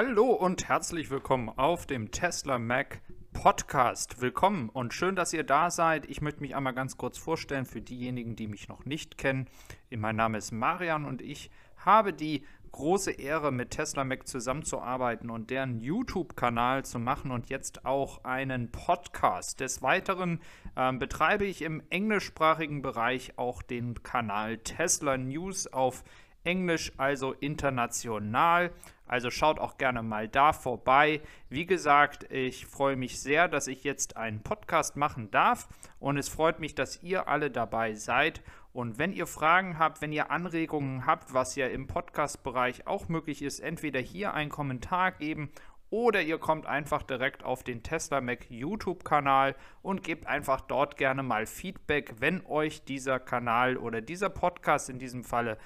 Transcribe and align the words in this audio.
Hallo 0.00 0.26
und 0.26 0.68
herzlich 0.68 1.10
willkommen 1.10 1.48
auf 1.48 1.84
dem 1.84 2.12
Tesla 2.12 2.60
Mac 2.60 3.00
Podcast. 3.32 4.20
Willkommen 4.20 4.68
und 4.68 4.94
schön, 4.94 5.16
dass 5.16 5.32
ihr 5.32 5.42
da 5.42 5.72
seid. 5.72 6.08
Ich 6.08 6.20
möchte 6.20 6.40
mich 6.40 6.54
einmal 6.54 6.72
ganz 6.72 6.96
kurz 6.96 7.18
vorstellen 7.18 7.66
für 7.66 7.80
diejenigen, 7.80 8.36
die 8.36 8.46
mich 8.46 8.68
noch 8.68 8.84
nicht 8.84 9.18
kennen. 9.18 9.48
Mein 9.90 10.14
Name 10.14 10.38
ist 10.38 10.52
Marian 10.52 11.04
und 11.04 11.20
ich 11.20 11.50
habe 11.78 12.12
die 12.12 12.44
große 12.70 13.10
Ehre, 13.10 13.50
mit 13.50 13.70
Tesla 13.70 14.04
Mac 14.04 14.28
zusammenzuarbeiten 14.28 15.30
und 15.30 15.50
deren 15.50 15.80
YouTube-Kanal 15.80 16.84
zu 16.84 17.00
machen 17.00 17.32
und 17.32 17.48
jetzt 17.50 17.84
auch 17.84 18.22
einen 18.22 18.70
Podcast. 18.70 19.58
Des 19.58 19.82
Weiteren 19.82 20.40
äh, 20.76 20.92
betreibe 20.92 21.44
ich 21.44 21.60
im 21.60 21.82
englischsprachigen 21.90 22.82
Bereich 22.82 23.36
auch 23.36 23.62
den 23.62 24.00
Kanal 24.04 24.58
Tesla 24.58 25.18
News 25.18 25.66
auf 25.66 26.04
Englisch, 26.48 26.92
also 26.96 27.34
international. 27.34 28.72
Also 29.06 29.30
schaut 29.30 29.58
auch 29.58 29.76
gerne 29.76 30.02
mal 30.02 30.28
da 30.28 30.54
vorbei. 30.54 31.20
Wie 31.50 31.66
gesagt, 31.66 32.32
ich 32.32 32.64
freue 32.64 32.96
mich 32.96 33.20
sehr, 33.20 33.48
dass 33.48 33.66
ich 33.66 33.84
jetzt 33.84 34.16
einen 34.16 34.42
Podcast 34.42 34.96
machen 34.96 35.30
darf 35.30 35.68
und 36.00 36.16
es 36.16 36.30
freut 36.30 36.58
mich, 36.58 36.74
dass 36.74 37.02
ihr 37.02 37.28
alle 37.28 37.50
dabei 37.50 37.94
seid. 37.94 38.42
Und 38.72 38.98
wenn 38.98 39.12
ihr 39.12 39.26
Fragen 39.26 39.78
habt, 39.78 40.00
wenn 40.00 40.12
ihr 40.12 40.30
Anregungen 40.30 41.04
habt, 41.04 41.34
was 41.34 41.54
ja 41.54 41.66
im 41.66 41.86
Podcast-Bereich 41.86 42.86
auch 42.86 43.08
möglich 43.08 43.42
ist, 43.42 43.60
entweder 43.60 44.00
hier 44.00 44.32
einen 44.32 44.50
Kommentar 44.50 45.12
geben 45.12 45.50
oder 45.90 46.20
ihr 46.20 46.38
kommt 46.38 46.66
einfach 46.66 47.02
direkt 47.02 47.42
auf 47.44 47.62
den 47.62 47.82
Tesla 47.82 48.20
Mac 48.20 48.50
YouTube-Kanal 48.50 49.54
und 49.80 50.02
gebt 50.02 50.26
einfach 50.26 50.60
dort 50.60 50.98
gerne 50.98 51.22
mal 51.22 51.46
Feedback, 51.46 52.16
wenn 52.20 52.44
euch 52.44 52.84
dieser 52.84 53.18
Kanal 53.18 53.78
oder 53.78 54.02
dieser 54.02 54.28
Podcast 54.28 54.90
in 54.90 54.98
diesem 54.98 55.24
Falle 55.24 55.56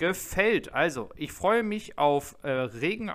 gefällt. 0.00 0.72
Also, 0.72 1.10
ich 1.14 1.30
freue 1.30 1.62
mich 1.62 1.98
auf 1.98 2.34
äh, 2.42 2.50
regen 2.50 3.10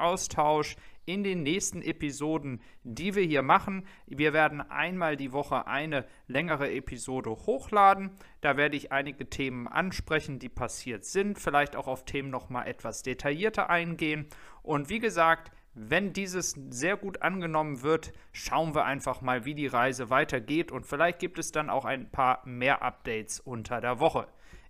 in 1.07 1.23
den 1.23 1.41
nächsten 1.41 1.81
Episoden, 1.81 2.61
die 2.83 3.15
wir 3.15 3.23
hier 3.23 3.41
machen. 3.41 3.87
Wir 4.05 4.33
werden 4.33 4.61
einmal 4.61 5.17
die 5.17 5.33
Woche 5.33 5.65
eine 5.67 6.05
längere 6.27 6.71
Episode 6.71 7.31
hochladen. 7.31 8.11
Da 8.41 8.55
werde 8.55 8.77
ich 8.77 8.91
einige 8.91 9.27
Themen 9.27 9.67
ansprechen, 9.67 10.37
die 10.37 10.49
passiert 10.49 11.05
sind, 11.05 11.39
vielleicht 11.39 11.75
auch 11.75 11.87
auf 11.87 12.05
Themen 12.05 12.29
noch 12.29 12.49
mal 12.49 12.65
etwas 12.65 13.01
detaillierter 13.01 13.69
eingehen. 13.69 14.27
Und 14.61 14.89
wie 14.89 14.99
gesagt, 14.99 15.51
wenn 15.73 16.13
dieses 16.13 16.51
sehr 16.69 16.97
gut 16.97 17.23
angenommen 17.23 17.81
wird, 17.81 18.13
schauen 18.31 18.75
wir 18.75 18.85
einfach 18.85 19.21
mal, 19.21 19.43
wie 19.43 19.55
die 19.55 19.67
Reise 19.67 20.09
weitergeht 20.11 20.71
und 20.71 20.85
vielleicht 20.85 21.19
gibt 21.19 21.37
es 21.39 21.51
dann 21.51 21.69
auch 21.69 21.83
ein 21.83 22.11
paar 22.11 22.41
mehr 22.45 22.81
Updates 22.81 23.39
unter 23.39 23.81
der 23.81 23.99
Woche. 23.99 24.27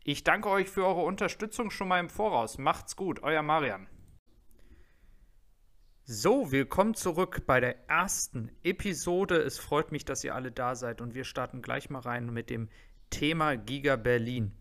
Ich 0.07 0.23
danke 0.23 0.49
euch 0.49 0.69
für 0.69 0.85
eure 0.85 1.01
Unterstützung 1.01 1.71
schon 1.71 1.87
mal 1.87 1.99
im 1.99 2.09
Voraus. 2.09 2.59
Macht's 2.59 2.95
gut, 2.95 3.23
euer 3.23 3.41
Marian. 3.41 3.87
So, 6.03 6.51
willkommen 6.51 6.93
zurück 6.93 7.47
bei 7.47 7.59
der 7.59 7.89
ersten 7.89 8.51
Episode. 8.61 9.37
Es 9.37 9.57
freut 9.57 9.91
mich, 9.91 10.05
dass 10.05 10.23
ihr 10.23 10.35
alle 10.35 10.51
da 10.51 10.75
seid 10.75 11.01
und 11.01 11.15
wir 11.15 11.23
starten 11.23 11.63
gleich 11.63 11.89
mal 11.89 12.01
rein 12.01 12.31
mit 12.31 12.51
dem 12.51 12.69
Thema 13.09 13.57
Giga 13.57 13.95
Berlin. 13.95 14.51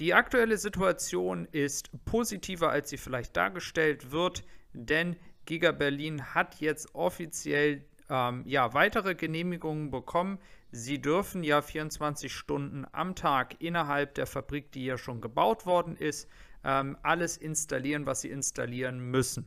Die 0.00 0.14
aktuelle 0.14 0.58
Situation 0.58 1.46
ist 1.52 2.04
positiver, 2.04 2.70
als 2.70 2.90
sie 2.90 2.98
vielleicht 2.98 3.36
dargestellt 3.36 4.10
wird, 4.10 4.42
denn 4.72 5.14
Giga 5.44 5.70
Berlin 5.70 6.34
hat 6.34 6.56
jetzt 6.56 6.92
offiziell 6.96 7.84
ähm, 8.10 8.42
ja, 8.48 8.74
weitere 8.74 9.14
Genehmigungen 9.14 9.92
bekommen. 9.92 10.40
Sie 10.74 11.02
dürfen 11.02 11.44
ja 11.44 11.60
24 11.60 12.34
Stunden 12.34 12.86
am 12.92 13.14
Tag 13.14 13.60
innerhalb 13.60 14.14
der 14.14 14.26
Fabrik, 14.26 14.72
die 14.72 14.86
ja 14.86 14.96
schon 14.96 15.20
gebaut 15.20 15.66
worden 15.66 15.96
ist, 15.96 16.30
ähm, 16.64 16.96
alles 17.02 17.36
installieren, 17.36 18.06
was 18.06 18.22
Sie 18.22 18.30
installieren 18.30 18.98
müssen. 18.98 19.46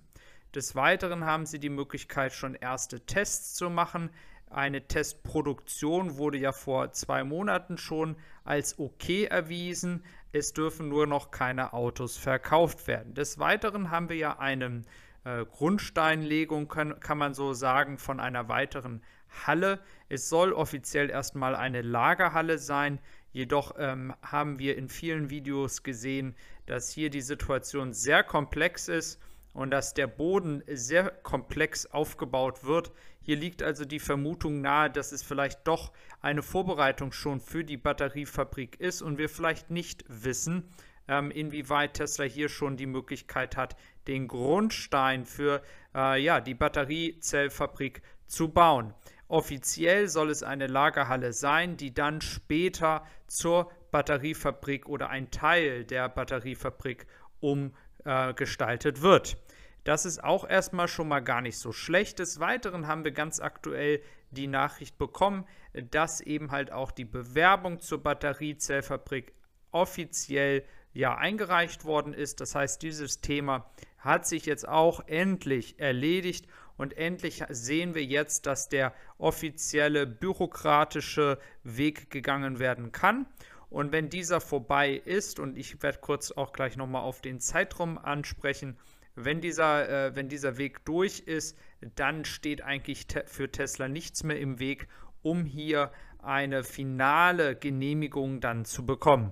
Des 0.54 0.76
Weiteren 0.76 1.26
haben 1.26 1.48
Sie 1.48 1.58
die 1.58 1.72
Möglichkeit, 1.72 2.32
schon 2.32 2.54
erste 2.54 3.08
Tests 3.08 3.56
zu 3.56 3.72
machen. 3.72 4.12
Eine 4.52 4.88
Testproduktion 4.88 6.17
wurde 6.17 6.38
ja 6.38 6.52
vor 6.52 6.92
zwei 6.92 7.23
Monaten 7.23 7.80
schon 7.80 8.17
als 8.44 8.78
okay 8.78 9.23
erwiesen. 9.23 10.04
Es 10.32 10.54
dürfen 10.54 10.89
nur 10.89 11.08
noch 11.08 11.32
keine 11.32 11.73
Autos 11.73 12.17
verkauft 12.17 12.86
werden. 12.86 13.16
Des 13.16 13.39
Weiteren 13.39 13.89
haben 13.89 14.10
wir 14.10 14.17
ja 14.17 14.38
eine 14.38 14.83
äh, 15.23 15.44
Grundsteinlegung, 15.44 16.67
kann, 16.67 16.99
kann 16.99 17.17
man 17.17 17.33
so 17.33 17.54
sagen, 17.54 17.98
von 17.98 18.20
einer 18.20 18.48
weiteren 18.48 19.02
Halle. 19.30 19.80
Es 20.09 20.30
soll 20.30 20.53
offiziell 20.53 21.09
erstmal 21.09 21.55
eine 21.55 21.81
Lagerhalle 21.81 22.58
sein. 22.58 22.99
Jedoch 23.31 23.75
ähm, 23.77 24.13
haben 24.21 24.59
wir 24.59 24.77
in 24.77 24.87
vielen 24.87 25.30
Videos 25.30 25.83
gesehen, 25.83 26.36
dass 26.67 26.89
hier 26.89 27.09
die 27.09 27.21
Situation 27.21 27.93
sehr 27.93 28.23
komplex 28.23 28.87
ist 28.87 29.19
und 29.53 29.71
dass 29.71 29.93
der 29.93 30.08
Boden 30.08 30.63
sehr 30.67 31.09
komplex 31.09 31.86
aufgebaut 31.86 32.63
wird. 32.63 32.91
Hier 33.21 33.37
liegt 33.37 33.63
also 33.63 33.86
die 33.86 33.99
Vermutung 33.99 34.61
nahe, 34.61 34.89
dass 34.89 35.11
es 35.11 35.23
vielleicht 35.23 35.67
doch 35.67 35.92
eine 36.21 36.43
Vorbereitung 36.43 37.11
schon 37.11 37.39
für 37.39 37.63
die 37.63 37.77
Batteriefabrik 37.77 38.80
ist 38.80 39.02
und 39.02 39.17
wir 39.17 39.30
vielleicht 39.30 39.71
nicht 39.71 40.03
wissen, 40.07 40.69
ähm, 41.07 41.31
inwieweit 41.31 41.95
Tesla 41.95 42.25
hier 42.25 42.49
schon 42.49 42.77
die 42.77 42.86
Möglichkeit 42.86 43.57
hat, 43.57 43.75
den 44.07 44.27
Grundstein 44.27 45.25
für 45.25 45.61
äh, 45.93 46.21
ja, 46.21 46.42
die 46.42 46.53
Batteriezellfabrik 46.53 48.02
zu 48.27 48.49
bauen. 48.49 48.93
Offiziell 49.27 50.08
soll 50.08 50.30
es 50.30 50.43
eine 50.43 50.67
Lagerhalle 50.67 51.33
sein, 51.33 51.77
die 51.77 51.93
dann 51.93 52.21
später 52.21 53.03
zur 53.27 53.71
Batteriefabrik 53.91 54.87
oder 54.87 55.09
ein 55.09 55.31
Teil 55.31 55.83
der 55.83 56.09
Batteriefabrik 56.09 57.08
umgestaltet 57.39 58.99
äh, 58.99 59.02
wird. 59.02 59.37
Das 59.83 60.05
ist 60.05 60.23
auch 60.23 60.47
erstmal 60.47 60.87
schon 60.87 61.08
mal 61.08 61.21
gar 61.21 61.41
nicht 61.41 61.58
so 61.58 61.71
schlecht. 61.71 62.19
Des 62.19 62.39
Weiteren 62.39 62.87
haben 62.87 63.03
wir 63.03 63.11
ganz 63.11 63.39
aktuell 63.39 64.02
die 64.31 64.47
Nachricht 64.47 64.97
bekommen, 64.97 65.45
dass 65.92 66.21
eben 66.21 66.52
halt 66.52 66.71
auch 66.71 66.92
die 66.92 67.05
Bewerbung 67.05 67.80
zur 67.80 68.02
Batteriezellfabrik 68.02 69.33
offiziell 69.71 70.63
ja 70.93 71.15
eingereicht 71.17 71.86
worden 71.86 72.13
ist. 72.13 72.42
Das 72.42 72.55
heißt, 72.55 72.81
dieses 72.81 73.21
Thema 73.21 73.69
hat 73.97 74.25
sich 74.27 74.45
jetzt 74.45 74.67
auch 74.67 75.07
endlich 75.07 75.80
erledigt 75.80 76.47
und 76.77 76.97
endlich 76.97 77.43
sehen 77.49 77.95
wir 77.95 78.03
jetzt, 78.03 78.45
dass 78.45 78.69
der 78.69 78.93
offizielle 79.17 80.05
bürokratische 80.05 81.39
Weg 81.63 82.09
gegangen 82.09 82.59
werden 82.59 82.91
kann. 82.91 83.25
Und 83.69 83.91
wenn 83.91 84.09
dieser 84.09 84.41
vorbei 84.41 84.93
ist, 84.93 85.39
und 85.39 85.58
ich 85.58 85.81
werde 85.81 85.99
kurz 85.99 86.31
auch 86.31 86.53
gleich 86.53 86.77
nochmal 86.77 87.03
auf 87.03 87.21
den 87.21 87.39
Zeitraum 87.39 87.97
ansprechen, 87.97 88.77
wenn 89.15 89.41
dieser, 89.41 90.08
äh, 90.08 90.15
wenn 90.15 90.27
dieser 90.27 90.58
Weg 90.58 90.83
durch 90.86 91.21
ist, 91.21 91.58
dann 91.95 92.25
steht 92.25 92.61
eigentlich 92.61 93.07
te 93.07 93.23
für 93.25 93.49
Tesla 93.49 93.87
nichts 93.87 94.23
mehr 94.23 94.39
im 94.39 94.59
Weg, 94.59 94.87
um 95.21 95.45
hier 95.45 95.92
eine 96.19 96.63
finale 96.63 97.55
Genehmigung 97.55 98.42
dann 98.42 98.65
zu 98.65 98.86
bekommen. 98.86 99.31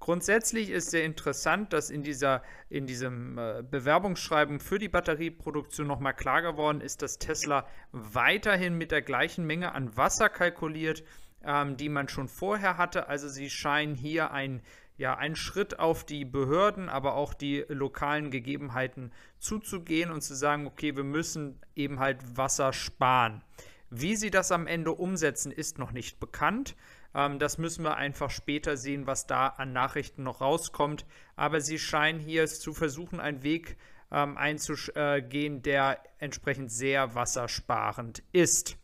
Grundsätzlich 0.00 0.70
ist 0.70 0.90
sehr 0.90 1.04
interessant, 1.04 1.74
dass 1.74 1.90
in, 1.90 2.02
dieser, 2.02 2.42
in 2.70 2.86
diesem 2.86 3.36
äh, 3.36 3.62
Bewerbungsschreiben 3.62 4.58
für 4.58 4.78
die 4.78 4.88
Batterieproduktion 4.88 5.86
nochmal 5.86 6.14
klar 6.14 6.40
geworden 6.40 6.80
ist, 6.80 7.02
dass 7.02 7.18
Tesla 7.18 7.66
weiterhin 7.92 8.78
mit 8.78 8.92
der 8.92 9.02
gleichen 9.02 9.46
Menge 9.46 9.72
an 9.72 9.94
Wasser 9.98 10.30
kalkuliert, 10.30 11.04
ähm, 11.44 11.76
die 11.76 11.90
man 11.90 12.08
schon 12.08 12.28
vorher 12.28 12.78
hatte. 12.78 13.08
Also 13.08 13.28
sie 13.28 13.50
scheinen 13.50 13.94
hier 13.94 14.30
ein, 14.30 14.62
ja, 14.96 15.18
einen 15.18 15.36
Schritt 15.36 15.78
auf 15.78 16.04
die 16.04 16.24
Behörden, 16.24 16.88
aber 16.88 17.14
auch 17.14 17.34
die 17.34 17.66
lokalen 17.68 18.30
Gegebenheiten 18.30 19.12
zuzugehen 19.38 20.10
und 20.10 20.22
zu 20.22 20.34
sagen, 20.34 20.66
okay, 20.66 20.96
wir 20.96 21.04
müssen 21.04 21.60
eben 21.76 22.00
halt 22.00 22.38
Wasser 22.38 22.72
sparen. 22.72 23.44
Wie 23.90 24.16
sie 24.16 24.30
das 24.30 24.50
am 24.50 24.66
Ende 24.66 24.92
umsetzen, 24.92 25.52
ist 25.52 25.78
noch 25.78 25.92
nicht 25.92 26.20
bekannt. 26.20 26.74
Ähm, 27.14 27.38
das 27.38 27.58
müssen 27.58 27.84
wir 27.84 27.96
einfach 27.96 28.30
später 28.30 28.76
sehen, 28.76 29.06
was 29.06 29.26
da 29.26 29.48
an 29.48 29.72
Nachrichten 29.72 30.22
noch 30.22 30.40
rauskommt. 30.40 31.06
Aber 31.36 31.60
sie 31.60 31.78
scheinen 31.78 32.20
hier 32.20 32.46
zu 32.46 32.72
versuchen, 32.72 33.20
einen 33.20 33.42
Weg 33.42 33.76
ähm, 34.12 34.36
einzugehen, 34.36 35.62
der 35.62 36.02
entsprechend 36.18 36.70
sehr 36.70 37.14
wassersparend 37.14 38.22
ist. 38.32 38.76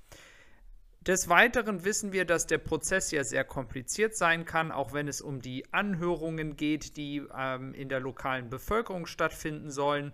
Des 1.07 1.29
Weiteren 1.29 1.85
wissen 1.85 2.13
wir, 2.13 2.25
dass 2.25 2.49
der 2.49 2.59
Prozess 2.59 3.13
ja 3.13 3.23
sehr 3.23 3.45
kompliziert 3.45 4.17
sein 4.17 4.45
kann, 4.45 4.73
auch 4.73 4.93
wenn 4.93 5.07
es 5.07 5.21
um 5.21 5.41
die 5.41 5.65
Anhörungen 5.73 6.57
geht, 6.57 6.97
die 6.97 7.23
ähm, 7.37 7.75
in 7.75 7.89
der 7.89 8.01
lokalen 8.01 8.51
Bevölkerung 8.51 9.07
stattfinden 9.07 9.71
sollen. 9.71 10.13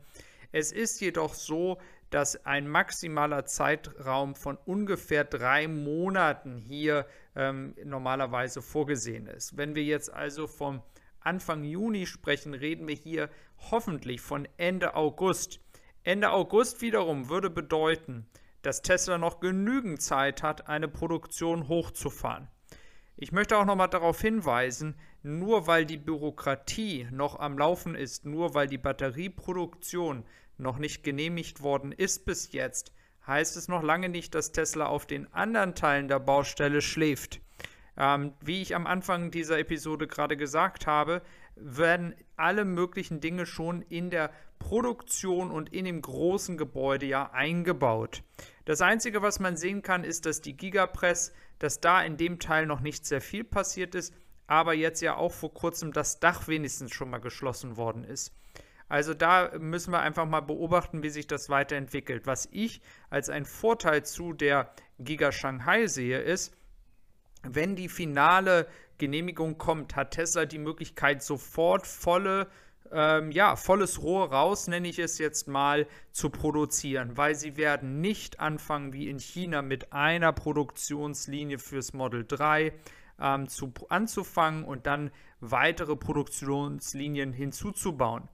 Es 0.53 0.71
ist 0.71 1.01
jedoch 1.01 1.33
so, 1.33 1.79
dass 2.13 2.45
ein 2.45 2.69
maximaler 2.69 3.47
Zeitraum 3.47 4.35
von 4.35 4.59
ungefähr 4.67 5.25
drei 5.25 5.67
Monaten 5.67 6.59
hier 6.59 7.07
ähm, 7.35 7.75
normalerweise 7.83 8.61
vorgesehen 8.61 9.27
ist. 9.27 9.57
Wenn 9.57 9.75
wir 9.75 9.83
jetzt 9.83 10.13
also 10.13 10.47
vom 10.47 10.83
Anfang 11.21 11.65
Juni 11.65 12.05
sprechen, 12.05 12.53
reden 12.53 12.87
wir 12.87 12.95
hier 12.95 13.31
hoffentlich 13.71 14.21
von 14.21 14.47
Ende 14.59 14.95
August. 14.95 15.61
Ende 16.03 16.33
August 16.33 16.83
wiederum 16.83 17.31
würde 17.31 17.49
bedeuten, 17.49 18.27
dass 18.61 18.83
Tesla 18.83 19.17
noch 19.17 19.41
genügend 19.41 20.03
Zeit 20.03 20.43
hat, 20.43 20.69
eine 20.69 20.89
Produktion 20.89 21.67
hochzufahren. 21.67 22.49
Ich 23.17 23.33
möchte 23.33 23.57
auch 23.57 23.65
nochmal 23.65 23.89
darauf 23.89 24.21
hinweisen, 24.21 24.97
nur 25.23 25.67
weil 25.67 25.87
die 25.87 25.97
Bürokratie 25.97 27.07
noch 27.11 27.39
am 27.39 27.57
Laufen 27.57 27.95
ist, 27.95 28.27
nur 28.27 28.55
weil 28.55 28.67
die 28.67 28.79
Batterieproduktion 28.79 30.25
noch 30.63 30.79
nicht 30.79 31.03
genehmigt 31.03 31.63
worden 31.63 31.93
ist 31.93 32.25
bis 32.25 32.53
jetzt, 32.53 32.93
heißt 33.27 33.57
es 33.57 33.69
noch 33.69 33.83
lange 33.83 34.09
nicht, 34.09 34.35
dass 34.35 34.53
Tesla 34.53 34.87
auf 34.87 35.07
den 35.07 35.33
anderen 35.33 35.75
Teilen 35.75 36.09
der 36.09 36.21
Baustelle 36.21 36.81
schläft. 36.81 37.41
Ähm, 37.97 38.33
wie 38.41 38.63
ich 38.63 38.75
am 38.75 38.87
Anfang 38.87 39.31
dieser 39.31 39.59
Episode 39.59 40.07
gerade 40.07 40.37
gesagt 40.37 40.87
habe, 40.87 41.23
werden 41.57 42.15
alle 42.37 42.65
möglichen 42.65 43.21
Dinge 43.21 43.45
schon 43.45 43.83
in 43.83 44.11
der 44.11 44.33
Produktion 44.59 45.51
und 45.51 45.73
in 45.73 45.85
dem 45.85 46.01
großen 46.01 46.57
Gebäude 46.57 47.07
ja 47.07 47.31
eingebaut. 47.33 48.23
Das 48.65 48.81
Einzige, 48.81 49.21
was 49.21 49.41
man 49.41 49.57
sehen 49.57 49.83
kann, 49.83 50.05
ist, 50.05 50.25
dass 50.25 50.41
die 50.41 50.57
Gigapress, 50.57 51.33
dass 51.59 51.81
da 51.81 52.03
in 52.03 52.17
dem 52.17 52.39
Teil 52.39 52.67
noch 52.67 52.81
nicht 52.81 53.05
sehr 53.05 53.21
viel 53.21 53.45
passiert 53.45 53.95
ist, 53.95 54.15
aber 54.47 54.75
jetzt 54.75 55.01
ja 55.01 55.17
auch 55.17 55.33
vor 55.33 55.53
kurzem 55.53 55.93
das 55.93 56.21
Dach 56.21 56.49
wenigstens 56.49 56.93
schon 56.93 57.11
mal 57.11 57.19
geschlossen 57.19 57.77
worden 57.77 58.05
ist. 58.05 58.33
Also 58.93 59.15
da 59.15 59.53
müssen 59.59 59.91
wir 59.91 60.01
einfach 60.01 60.27
mal 60.27 60.43
beobachten, 60.43 61.03
wie 61.03 61.09
sich 61.09 61.27
das 61.27 61.49
weiterentwickelt. 61.49 62.27
Was 62.27 62.47
ich 62.53 62.83
als 63.09 63.31
einen 63.31 63.47
Vorteil 63.47 64.05
zu 64.05 64.35
der 64.35 64.71
Giga 64.99 65.33
Shanghai 65.33 65.87
sehe, 65.87 66.21
ist, 66.21 66.55
wenn 67.43 67.75
die 67.75 67.89
finale 67.89 68.69
Genehmigung 68.99 69.57
kommt, 69.57 69.97
hat 69.97 70.11
Tesla 70.11 70.45
die 70.45 70.59
Möglichkeit, 70.59 71.23
sofort 71.23 71.87
volle, 71.87 72.49
ähm, 72.93 73.31
ja, 73.31 73.57
volles 73.57 74.03
Rohr 74.03 74.31
raus, 74.31 74.67
nenne 74.67 74.89
ich 74.89 74.99
es 74.99 75.17
jetzt 75.17 75.49
mal, 75.49 75.87
zu 76.11 76.29
produzieren, 76.29 77.17
weil 77.17 77.35
sie 77.35 77.57
werden 77.57 78.03
nicht 78.03 78.41
anfangen 78.41 78.93
wie 78.93 79.09
in 79.09 79.19
China 79.19 79.63
mit 79.63 79.95
einer 79.95 80.35
Produktionslinie 80.35 81.59
fürs 81.59 81.95
Model 81.95 82.27
3 82.29 82.75
ähm, 83.19 83.49
zu, 83.49 83.73
anzufangen 83.89 84.65
und 84.65 84.87
dann 84.87 85.11
weitere 85.41 85.97
Produktionslinien 85.97 87.33
hinzuzubauen. 87.33 88.29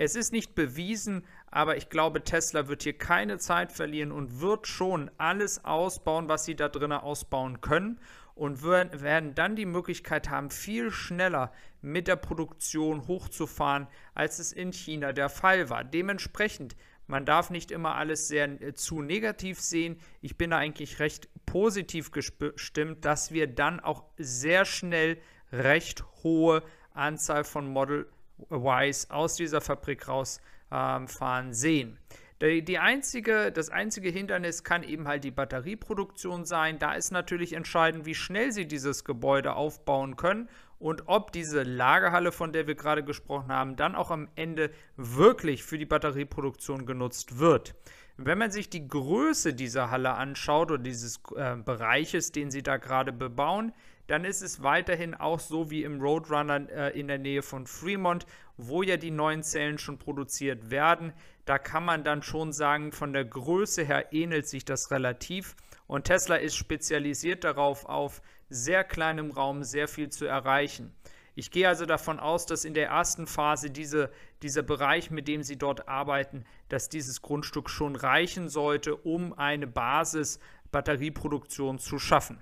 Es 0.00 0.14
ist 0.14 0.32
nicht 0.32 0.54
bewiesen, 0.54 1.24
aber 1.50 1.76
ich 1.76 1.88
glaube, 1.88 2.22
Tesla 2.22 2.68
wird 2.68 2.84
hier 2.84 2.96
keine 2.96 3.38
Zeit 3.38 3.72
verlieren 3.72 4.12
und 4.12 4.40
wird 4.40 4.68
schon 4.68 5.10
alles 5.18 5.64
ausbauen, 5.64 6.28
was 6.28 6.44
sie 6.44 6.54
da 6.54 6.68
drinnen 6.68 7.00
ausbauen 7.00 7.60
können 7.60 7.98
und 8.36 8.62
werden 8.62 9.34
dann 9.34 9.56
die 9.56 9.66
Möglichkeit 9.66 10.30
haben, 10.30 10.50
viel 10.50 10.92
schneller 10.92 11.52
mit 11.82 12.06
der 12.06 12.14
Produktion 12.14 13.08
hochzufahren, 13.08 13.88
als 14.14 14.38
es 14.38 14.52
in 14.52 14.72
China 14.72 15.12
der 15.12 15.28
Fall 15.28 15.68
war. 15.68 15.82
Dementsprechend, 15.82 16.76
man 17.08 17.24
darf 17.24 17.50
nicht 17.50 17.72
immer 17.72 17.96
alles 17.96 18.28
sehr 18.28 18.62
äh, 18.62 18.74
zu 18.74 19.02
negativ 19.02 19.58
sehen. 19.58 19.98
Ich 20.20 20.38
bin 20.38 20.50
da 20.50 20.58
eigentlich 20.58 21.00
recht 21.00 21.28
positiv 21.44 22.12
gestimmt, 22.12 23.04
dass 23.04 23.32
wir 23.32 23.48
dann 23.48 23.80
auch 23.80 24.04
sehr 24.16 24.64
schnell 24.64 25.18
recht 25.50 26.04
hohe 26.22 26.62
Anzahl 26.94 27.42
von 27.42 27.66
Model 27.66 28.06
Ys 28.50 29.10
aus 29.10 29.36
dieser 29.36 29.60
Fabrik 29.60 30.08
rausfahren 30.08 31.46
ähm, 31.46 31.52
sehen. 31.52 31.98
Die 32.40 32.78
einzige, 32.78 33.50
das 33.50 33.68
einzige 33.68 34.10
Hindernis 34.10 34.62
kann 34.62 34.84
eben 34.84 35.08
halt 35.08 35.24
die 35.24 35.32
Batterieproduktion 35.32 36.44
sein. 36.44 36.78
Da 36.78 36.92
ist 36.92 37.10
natürlich 37.10 37.52
entscheidend, 37.52 38.06
wie 38.06 38.14
schnell 38.14 38.52
sie 38.52 38.68
dieses 38.68 39.04
Gebäude 39.04 39.54
aufbauen 39.54 40.14
können 40.14 40.48
und 40.78 41.08
ob 41.08 41.32
diese 41.32 41.64
Lagerhalle, 41.64 42.30
von 42.30 42.52
der 42.52 42.68
wir 42.68 42.76
gerade 42.76 43.02
gesprochen 43.02 43.50
haben, 43.50 43.74
dann 43.74 43.96
auch 43.96 44.12
am 44.12 44.28
Ende 44.36 44.70
wirklich 44.96 45.64
für 45.64 45.78
die 45.78 45.86
Batterieproduktion 45.86 46.86
genutzt 46.86 47.40
wird. 47.40 47.74
Wenn 48.16 48.38
man 48.38 48.52
sich 48.52 48.70
die 48.70 48.86
Größe 48.86 49.54
dieser 49.54 49.90
Halle 49.90 50.12
anschaut 50.14 50.70
oder 50.70 50.82
dieses 50.82 51.20
äh, 51.34 51.56
Bereiches, 51.56 52.30
den 52.30 52.52
sie 52.52 52.62
da 52.62 52.76
gerade 52.76 53.12
bebauen, 53.12 53.72
dann 54.08 54.24
ist 54.24 54.42
es 54.42 54.62
weiterhin 54.62 55.14
auch 55.14 55.38
so 55.38 55.70
wie 55.70 55.84
im 55.84 56.00
Roadrunner 56.00 56.68
äh, 56.70 56.98
in 56.98 57.08
der 57.08 57.18
Nähe 57.18 57.42
von 57.42 57.66
Fremont, 57.66 58.26
wo 58.56 58.82
ja 58.82 58.96
die 58.96 59.10
neuen 59.10 59.42
Zellen 59.42 59.78
schon 59.78 59.98
produziert 59.98 60.70
werden. 60.70 61.12
Da 61.44 61.58
kann 61.58 61.84
man 61.84 62.04
dann 62.04 62.22
schon 62.22 62.52
sagen, 62.52 62.90
von 62.90 63.12
der 63.12 63.24
Größe 63.24 63.84
her 63.84 64.12
ähnelt 64.12 64.48
sich 64.48 64.64
das 64.64 64.90
relativ. 64.90 65.54
Und 65.86 66.04
Tesla 66.04 66.36
ist 66.36 66.56
spezialisiert 66.56 67.44
darauf, 67.44 67.84
auf 67.84 68.22
sehr 68.48 68.82
kleinem 68.82 69.30
Raum 69.30 69.62
sehr 69.62 69.88
viel 69.88 70.08
zu 70.08 70.24
erreichen. 70.24 70.94
Ich 71.34 71.50
gehe 71.50 71.68
also 71.68 71.86
davon 71.86 72.18
aus, 72.18 72.46
dass 72.46 72.64
in 72.64 72.74
der 72.74 72.88
ersten 72.88 73.26
Phase 73.26 73.70
diese, 73.70 74.10
dieser 74.42 74.62
Bereich, 74.62 75.10
mit 75.10 75.28
dem 75.28 75.44
Sie 75.44 75.56
dort 75.56 75.86
arbeiten, 75.86 76.44
dass 76.68 76.88
dieses 76.88 77.22
Grundstück 77.22 77.70
schon 77.70 77.94
reichen 77.94 78.48
sollte, 78.48 78.96
um 78.96 79.34
eine 79.34 79.66
Basis 79.66 80.40
Batterieproduktion 80.72 81.78
zu 81.78 81.98
schaffen. 81.98 82.40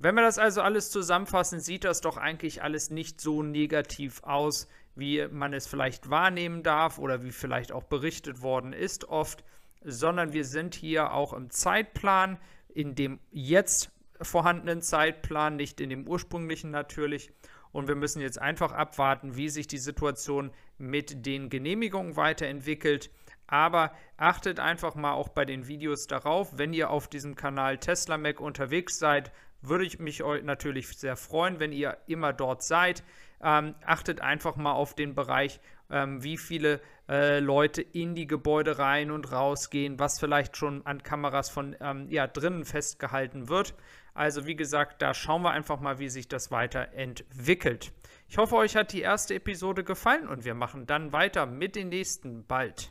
Wenn 0.00 0.14
wir 0.14 0.22
das 0.22 0.38
also 0.38 0.62
alles 0.62 0.90
zusammenfassen, 0.90 1.58
sieht 1.58 1.84
das 1.84 2.00
doch 2.00 2.16
eigentlich 2.16 2.62
alles 2.62 2.90
nicht 2.90 3.20
so 3.20 3.42
negativ 3.42 4.22
aus, 4.22 4.68
wie 4.94 5.26
man 5.28 5.52
es 5.52 5.66
vielleicht 5.66 6.08
wahrnehmen 6.08 6.62
darf 6.62 6.98
oder 6.98 7.24
wie 7.24 7.32
vielleicht 7.32 7.72
auch 7.72 7.82
berichtet 7.82 8.42
worden 8.42 8.72
ist 8.72 9.08
oft, 9.08 9.44
sondern 9.82 10.32
wir 10.32 10.44
sind 10.44 10.74
hier 10.74 11.12
auch 11.12 11.32
im 11.32 11.50
Zeitplan, 11.50 12.38
in 12.68 12.94
dem 12.94 13.18
jetzt 13.30 13.90
vorhandenen 14.20 14.82
Zeitplan, 14.82 15.56
nicht 15.56 15.80
in 15.80 15.90
dem 15.90 16.06
ursprünglichen 16.06 16.70
natürlich. 16.70 17.32
Und 17.72 17.88
wir 17.88 17.94
müssen 17.94 18.20
jetzt 18.20 18.40
einfach 18.40 18.72
abwarten, 18.72 19.36
wie 19.36 19.48
sich 19.48 19.66
die 19.66 19.78
Situation 19.78 20.50
mit 20.78 21.26
den 21.26 21.48
Genehmigungen 21.48 22.16
weiterentwickelt. 22.16 23.10
Aber 23.46 23.92
achtet 24.16 24.60
einfach 24.60 24.94
mal 24.94 25.12
auch 25.12 25.28
bei 25.28 25.44
den 25.44 25.68
Videos 25.68 26.06
darauf, 26.06 26.58
wenn 26.58 26.72
ihr 26.72 26.90
auf 26.90 27.08
diesem 27.08 27.34
Kanal 27.34 27.78
Tesla 27.78 28.18
Mac 28.18 28.40
unterwegs 28.40 28.98
seid, 28.98 29.32
würde 29.60 29.84
ich 29.84 29.98
mich 29.98 30.22
natürlich 30.42 30.88
sehr 30.88 31.16
freuen, 31.16 31.60
wenn 31.60 31.72
ihr 31.72 31.98
immer 32.06 32.32
dort 32.32 32.62
seid. 32.62 33.02
Ähm, 33.40 33.74
achtet 33.84 34.20
einfach 34.20 34.56
mal 34.56 34.72
auf 34.72 34.94
den 34.94 35.14
Bereich, 35.14 35.60
ähm, 35.90 36.22
wie 36.22 36.36
viele 36.36 36.80
äh, 37.08 37.38
Leute 37.38 37.82
in 37.82 38.14
die 38.14 38.26
Gebäude 38.26 38.78
rein 38.78 39.10
und 39.10 39.30
rausgehen, 39.30 39.98
was 39.98 40.18
vielleicht 40.18 40.56
schon 40.56 40.84
an 40.86 41.02
Kameras 41.02 41.48
von 41.48 41.76
ähm, 41.80 42.08
ja, 42.10 42.26
drinnen 42.26 42.64
festgehalten 42.64 43.48
wird. 43.48 43.74
Also 44.14 44.46
wie 44.46 44.56
gesagt, 44.56 45.00
da 45.02 45.14
schauen 45.14 45.42
wir 45.42 45.52
einfach 45.52 45.80
mal, 45.80 46.00
wie 46.00 46.08
sich 46.08 46.26
das 46.26 46.50
weiterentwickelt. 46.50 47.92
Ich 48.28 48.36
hoffe, 48.36 48.56
euch 48.56 48.76
hat 48.76 48.92
die 48.92 49.00
erste 49.00 49.34
Episode 49.34 49.84
gefallen 49.84 50.28
und 50.28 50.44
wir 50.44 50.54
machen 50.54 50.86
dann 50.86 51.12
weiter 51.12 51.46
mit 51.46 51.76
den 51.76 51.88
nächsten 51.88 52.44
bald. 52.44 52.90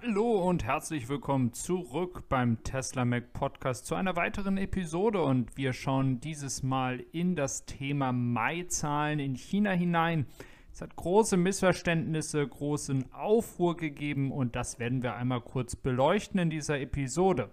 Hallo 0.00 0.48
und 0.48 0.64
herzlich 0.64 1.10
willkommen 1.10 1.52
zurück 1.52 2.22
beim 2.30 2.62
Tesla 2.62 3.04
Mac 3.04 3.34
Podcast 3.34 3.84
zu 3.84 3.94
einer 3.94 4.16
weiteren 4.16 4.56
Episode 4.56 5.22
und 5.22 5.54
wir 5.58 5.74
schauen 5.74 6.18
dieses 6.18 6.62
Mal 6.62 7.04
in 7.12 7.36
das 7.36 7.66
Thema 7.66 8.10
Mai-Zahlen 8.10 9.18
in 9.18 9.36
China 9.36 9.72
hinein. 9.72 10.24
Es 10.72 10.80
hat 10.80 10.96
große 10.96 11.36
Missverständnisse, 11.36 12.48
großen 12.48 13.12
Aufruhr 13.12 13.76
gegeben 13.76 14.32
und 14.32 14.56
das 14.56 14.78
werden 14.78 15.02
wir 15.02 15.14
einmal 15.14 15.42
kurz 15.42 15.76
beleuchten 15.76 16.40
in 16.40 16.48
dieser 16.48 16.80
Episode. 16.80 17.50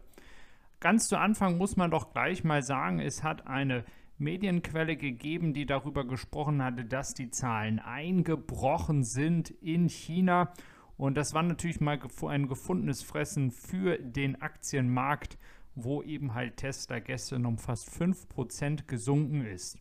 Ganz 0.80 1.10
zu 1.10 1.18
Anfang 1.18 1.58
muss 1.58 1.76
man 1.76 1.92
doch 1.92 2.14
gleich 2.14 2.46
mal 2.46 2.64
sagen, 2.64 3.02
es 3.02 3.22
hat 3.22 3.48
eine 3.48 3.84
Medienquelle 4.18 4.96
gegeben, 4.96 5.54
die 5.54 5.66
darüber 5.66 6.08
gesprochen 6.08 6.64
hatte, 6.64 6.86
dass 6.86 7.14
die 7.14 7.32
Zahlen 7.32 7.80
eingebrochen 7.80 9.04
sind 9.04 9.50
in 9.50 9.90
China 9.90 10.54
und 11.00 11.16
das 11.16 11.34
war 11.34 11.44
natürlich 11.44 11.80
mal 11.80 11.98
ein 12.28 12.50
gefundenes 12.50 13.02
Fressen 13.04 13.52
für 13.52 13.98
den 13.98 14.42
Aktienmarkt, 14.42 15.38
wo 15.74 16.04
eben 16.04 16.34
halt 16.34 16.58
Tesla 16.58 17.00
gestern 17.00 17.46
um 17.46 17.58
fast 17.58 17.90
5% 17.90 18.86
gesunken 18.86 19.46
ist. 19.46 19.78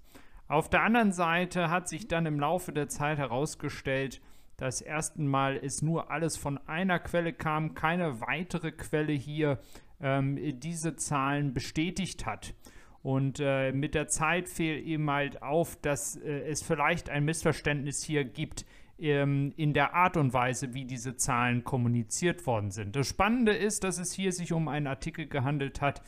Auf 0.46 0.70
der 0.70 0.82
anderen 0.82 1.10
Seite 1.10 1.70
hat 1.70 1.88
sich 1.88 2.06
dann 2.06 2.24
im 2.24 2.38
Laufe 2.38 2.72
der 2.72 2.88
Zeit 2.88 3.18
herausgestellt, 3.18 4.20
dass 4.58 4.80
ersten 4.80 5.26
Mal 5.26 5.58
es 5.60 5.82
nur 5.82 6.12
alles 6.12 6.36
von 6.36 6.56
einer 6.68 7.00
Quelle 7.00 7.32
kam, 7.32 7.74
keine 7.74 8.20
weitere 8.20 8.70
Quelle 8.70 9.12
hier 9.12 9.58
ähm, 10.00 10.38
diese 10.60 10.94
Zahlen 10.94 11.52
bestätigt 11.52 12.26
hat. 12.26 12.54
Und 13.02 13.40
äh, 13.40 13.72
mit 13.72 13.96
der 13.96 14.06
Zeit 14.06 14.48
fiel 14.48 14.86
eben 14.86 15.10
halt 15.10 15.42
auf, 15.42 15.74
dass 15.82 16.14
äh, 16.14 16.42
es 16.48 16.62
vielleicht 16.62 17.10
ein 17.10 17.24
Missverständnis 17.24 18.04
hier 18.04 18.24
gibt 18.24 18.64
ähm, 18.98 19.52
in 19.56 19.72
der 19.72 19.94
Art 19.94 20.16
und 20.16 20.32
Weise, 20.32 20.74
wie 20.74 20.84
diese 20.84 21.16
Zahlen 21.16 21.64
kommuniziert 21.64 22.46
worden 22.46 22.70
sind. 22.70 22.96
Das 22.96 23.06
Spannende 23.06 23.52
ist, 23.52 23.84
dass 23.84 23.98
es 23.98 24.12
hier 24.12 24.32
sich 24.32 24.52
um 24.52 24.68
einen 24.68 24.86
Artikel 24.86 25.26
gehandelt 25.26 25.80
hat, 25.80 26.02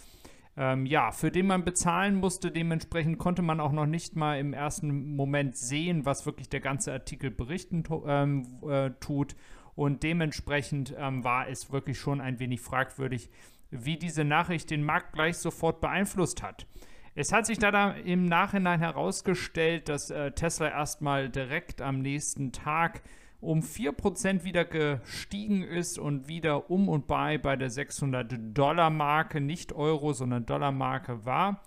ähm, 0.56 0.86
ja, 0.86 1.12
für 1.12 1.30
den 1.30 1.46
man 1.46 1.64
bezahlen 1.64 2.16
musste. 2.16 2.50
Dementsprechend 2.50 3.18
konnte 3.18 3.42
man 3.42 3.60
auch 3.60 3.72
noch 3.72 3.86
nicht 3.86 4.16
mal 4.16 4.38
im 4.38 4.52
ersten 4.52 5.14
Moment 5.16 5.56
sehen, 5.56 6.04
was 6.04 6.26
wirklich 6.26 6.48
der 6.48 6.60
ganze 6.60 6.92
Artikel 6.92 7.30
berichten 7.30 7.84
ähm, 8.06 8.58
äh, 8.68 8.90
tut. 9.00 9.36
Und 9.74 10.02
dementsprechend 10.02 10.94
ähm, 10.98 11.24
war 11.24 11.48
es 11.48 11.72
wirklich 11.72 11.98
schon 11.98 12.20
ein 12.20 12.38
wenig 12.40 12.60
fragwürdig, 12.60 13.30
wie 13.70 13.96
diese 13.96 14.24
Nachricht 14.24 14.70
den 14.70 14.84
Markt 14.84 15.12
gleich 15.12 15.38
sofort 15.38 15.80
beeinflusst 15.80 16.42
hat. 16.42 16.66
Es 17.14 17.32
hat 17.32 17.46
sich 17.46 17.58
da 17.58 17.90
im 17.90 18.26
Nachhinein 18.26 18.80
herausgestellt, 18.80 19.88
dass 19.88 20.10
äh, 20.10 20.30
Tesla 20.32 20.68
erstmal 20.68 21.28
direkt 21.28 21.82
am 21.82 22.00
nächsten 22.00 22.52
Tag 22.52 23.02
um 23.40 23.60
4% 23.60 24.44
wieder 24.44 24.64
gestiegen 24.64 25.62
ist 25.62 25.98
und 25.98 26.28
wieder 26.28 26.70
um 26.70 26.88
und 26.88 27.06
bei 27.06 27.38
bei 27.38 27.56
der 27.56 27.70
600-Dollar-Marke, 27.70 29.40
nicht 29.40 29.72
Euro, 29.72 30.12
sondern 30.12 30.46
Dollar-Marke 30.46 31.24
war. 31.24 31.62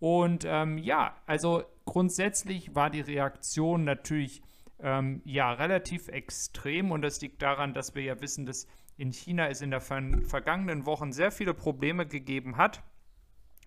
Und 0.00 0.44
ähm, 0.46 0.76
ja, 0.78 1.16
also 1.26 1.62
grundsätzlich 1.86 2.74
war 2.74 2.90
die 2.90 3.00
Reaktion 3.00 3.84
natürlich 3.84 4.42
ähm, 4.80 5.22
ja 5.24 5.52
relativ 5.52 6.08
extrem 6.08 6.90
und 6.90 7.02
das 7.02 7.20
liegt 7.20 7.40
daran, 7.42 7.74
dass 7.74 7.94
wir 7.94 8.02
ja 8.02 8.20
wissen, 8.20 8.44
dass 8.44 8.66
in 8.96 9.12
China 9.12 9.48
es 9.48 9.62
in 9.62 9.70
den 9.70 9.80
ver 9.80 10.02
vergangenen 10.26 10.84
Wochen 10.84 11.12
sehr 11.12 11.30
viele 11.30 11.54
Probleme 11.54 12.06
gegeben 12.06 12.56
hat. 12.56 12.82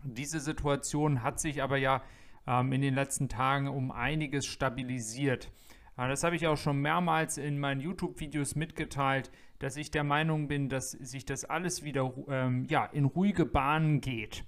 Diese 0.03 0.39
Situation 0.39 1.23
hat 1.23 1.39
sich 1.39 1.61
aber 1.61 1.77
ja 1.77 2.01
ähm, 2.47 2.71
in 2.71 2.81
den 2.81 2.93
letzten 2.93 3.29
Tagen 3.29 3.67
um 3.67 3.91
einiges 3.91 4.45
stabilisiert. 4.45 5.51
Äh, 5.97 6.07
das 6.07 6.23
habe 6.23 6.35
ich 6.35 6.47
auch 6.47 6.57
schon 6.57 6.77
mehrmals 6.81 7.37
in 7.37 7.59
meinen 7.59 7.81
YouTube-Videos 7.81 8.55
mitgeteilt, 8.55 9.31
dass 9.59 9.75
ich 9.75 9.91
der 9.91 10.03
Meinung 10.03 10.47
bin, 10.47 10.69
dass 10.69 10.91
sich 10.91 11.25
das 11.25 11.45
alles 11.45 11.83
wieder 11.83 12.13
ähm, 12.29 12.65
ja, 12.69 12.85
in 12.85 13.05
ruhige 13.05 13.45
Bahnen 13.45 14.01
geht. 14.01 14.43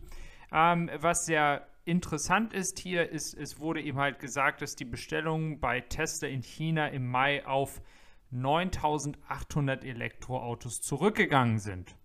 Ähm, 0.52 0.90
was 1.00 1.26
sehr 1.26 1.68
interessant 1.86 2.54
ist 2.54 2.80
hier, 2.80 3.10
ist, 3.10 3.34
es 3.34 3.60
wurde 3.60 3.82
eben 3.82 3.98
halt 3.98 4.20
gesagt, 4.20 4.62
dass 4.62 4.76
die 4.76 4.86
Bestellungen 4.86 5.60
bei 5.60 5.82
Tesla 5.82 6.28
in 6.28 6.44
China 6.44 6.88
im 6.88 7.08
Mai 7.08 7.46
auf 7.46 7.82
9800 8.32 9.84
Elektroautos 9.84 10.82
zurückgegangen 10.82 11.58
sind. 11.58 11.96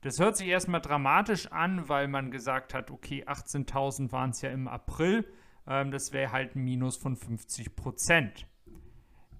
Das 0.00 0.20
hört 0.20 0.36
sich 0.36 0.46
erstmal 0.46 0.80
dramatisch 0.80 1.50
an, 1.50 1.88
weil 1.88 2.06
man 2.06 2.30
gesagt 2.30 2.72
hat, 2.72 2.90
okay, 2.90 3.24
18.000 3.24 4.12
waren 4.12 4.30
es 4.30 4.42
ja 4.42 4.50
im 4.50 4.68
April. 4.68 5.26
Ähm, 5.66 5.90
das 5.90 6.12
wäre 6.12 6.32
halt 6.32 6.54
ein 6.54 6.64
Minus 6.64 6.96
von 6.96 7.16
50 7.16 7.74
Prozent. 7.74 8.46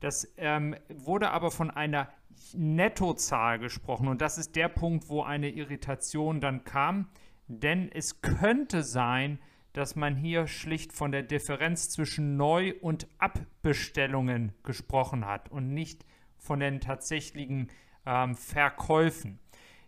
Das 0.00 0.32
ähm, 0.36 0.76
wurde 0.88 1.30
aber 1.30 1.50
von 1.50 1.70
einer 1.70 2.08
Nettozahl 2.54 3.58
gesprochen 3.58 4.08
und 4.08 4.20
das 4.20 4.38
ist 4.38 4.54
der 4.54 4.68
Punkt, 4.68 5.08
wo 5.08 5.22
eine 5.22 5.50
Irritation 5.50 6.40
dann 6.40 6.64
kam, 6.64 7.08
denn 7.48 7.90
es 7.90 8.20
könnte 8.20 8.84
sein, 8.84 9.40
dass 9.72 9.96
man 9.96 10.16
hier 10.16 10.46
schlicht 10.46 10.92
von 10.92 11.12
der 11.12 11.22
Differenz 11.22 11.90
zwischen 11.90 12.36
Neu- 12.36 12.74
und 12.80 13.08
Abbestellungen 13.18 14.52
gesprochen 14.62 15.26
hat 15.26 15.50
und 15.50 15.74
nicht 15.74 16.04
von 16.36 16.60
den 16.60 16.80
tatsächlichen 16.80 17.68
ähm, 18.06 18.34
Verkäufen. 18.34 19.40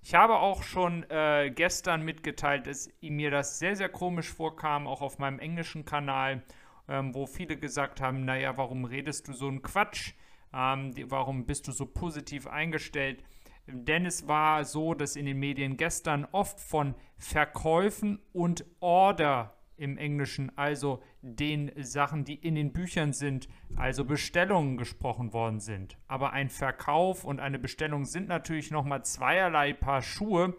Ich 0.02 0.14
habe 0.14 0.38
auch 0.38 0.62
schon 0.62 1.09
äh, 1.11 1.50
gestern 1.54 2.02
mitgeteilt, 2.02 2.66
dass 2.66 2.90
mir 3.02 3.30
das 3.30 3.59
sehr, 3.59 3.76
sehr 3.76 3.90
komisch 3.90 4.30
vorkam, 4.30 4.87
auch 4.87 5.02
auf 5.02 5.19
meinem 5.19 5.38
englischen 5.38 5.85
Kanal, 5.85 6.42
ähm, 6.88 7.14
wo 7.14 7.26
viele 7.26 7.57
gesagt 7.57 8.00
haben, 8.00 8.25
naja, 8.25 8.57
warum 8.57 8.87
redest 8.87 9.28
du 9.28 9.35
so 9.35 9.49
einen 9.49 9.62
Quatsch? 9.62 10.14
Ähm, 10.54 10.95
warum 11.07 11.45
bist 11.45 11.69
du 11.69 11.73
so 11.73 11.85
positiv 11.85 12.47
eingestellt? 12.47 13.23
Denn 13.66 14.07
es 14.07 14.26
war 14.26 14.64
so, 14.64 14.95
dass 14.95 15.16
in 15.16 15.26
den 15.26 15.38
Medien 15.38 15.76
gestern 15.76 16.26
oft 16.33 16.59
von 16.59 16.95
Verkäufen 17.19 18.21
und 18.33 18.64
Order 18.80 19.54
im 19.80 19.96
Englischen, 19.96 20.52
also 20.56 21.02
den 21.22 21.72
Sachen, 21.82 22.25
die 22.25 22.34
in 22.34 22.54
den 22.54 22.72
Büchern 22.72 23.14
sind, 23.14 23.49
also 23.76 24.04
Bestellungen 24.04 24.76
gesprochen 24.76 25.32
worden 25.32 25.58
sind. 25.58 25.96
Aber 26.06 26.32
ein 26.32 26.50
Verkauf 26.50 27.25
und 27.25 27.40
eine 27.40 27.58
Bestellung 27.58 28.04
sind 28.04 28.28
natürlich 28.28 28.70
nochmal 28.70 29.04
zweierlei 29.04 29.72
Paar 29.72 30.02
Schuhe, 30.02 30.54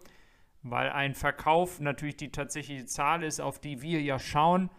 weil 0.64 0.90
ein 0.90 1.14
Verkauf 1.14 1.78
natürlich 1.78 2.16
die 2.16 2.32
tatsächliche 2.32 2.86
Zahl 2.86 3.22
ist, 3.22 3.40
auf 3.40 3.60
die 3.60 3.80
wir 3.80 4.02
ja 4.02 4.18
schauen. 4.18 4.70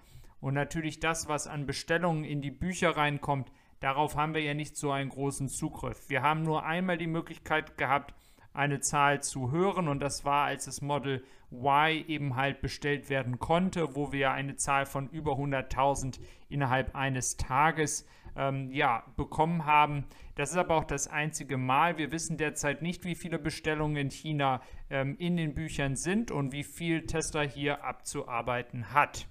Und 0.41 0.53
natürlich 0.55 0.99
das, 0.99 1.29
was 1.29 1.47
an 1.47 1.65
Bestellungen 1.65 2.25
in 2.25 2.41
die 2.41 2.51
Bücher 2.51 2.97
reinkommt, 2.97 3.49
darauf 3.79 4.17
haben 4.17 4.33
wir 4.33 4.41
ja 4.41 4.53
nicht 4.53 4.75
so 4.75 4.91
einen 4.91 5.09
großen 5.09 5.47
Zugriff. 5.47 6.09
Wir 6.09 6.21
haben 6.21 6.43
nur 6.43 6.65
einmal 6.65 6.97
die 6.97 7.07
Möglichkeit 7.07 7.77
gehabt, 7.77 8.13
eine 8.53 8.79
Zahl 8.79 9.21
zu 9.21 9.51
hören 9.51 9.87
und 9.87 9.99
das 9.99 10.25
war, 10.25 10.45
als 10.45 10.65
das 10.65 10.81
Model 10.81 11.23
Y 11.51 12.05
eben 12.07 12.35
halt 12.35 12.61
bestellt 12.61 13.09
werden 13.09 13.39
konnte, 13.39 13.95
wo 13.95 14.11
wir 14.11 14.31
eine 14.31 14.55
Zahl 14.55 14.85
von 14.85 15.09
über 15.09 15.33
100.000 15.33 16.19
innerhalb 16.49 16.95
eines 16.95 17.37
Tages 17.37 18.07
ähm, 18.35 18.71
ja, 18.71 19.03
bekommen 19.15 19.65
haben. 19.65 20.05
Das 20.35 20.51
ist 20.51 20.57
aber 20.57 20.75
auch 20.75 20.83
das 20.83 21.07
einzige 21.07 21.57
Mal. 21.57 21.97
Wir 21.97 22.11
wissen 22.11 22.37
derzeit 22.37 22.81
nicht, 22.81 23.05
wie 23.05 23.15
viele 23.15 23.37
Bestellungen 23.37 23.97
in 23.97 24.09
China 24.09 24.61
ähm, 24.89 25.15
in 25.19 25.37
den 25.37 25.53
Büchern 25.53 25.95
sind 25.95 26.31
und 26.31 26.51
wie 26.51 26.63
viel 26.63 27.05
Tesla 27.05 27.41
hier 27.41 27.83
abzuarbeiten 27.83 28.93
hat. 28.93 29.27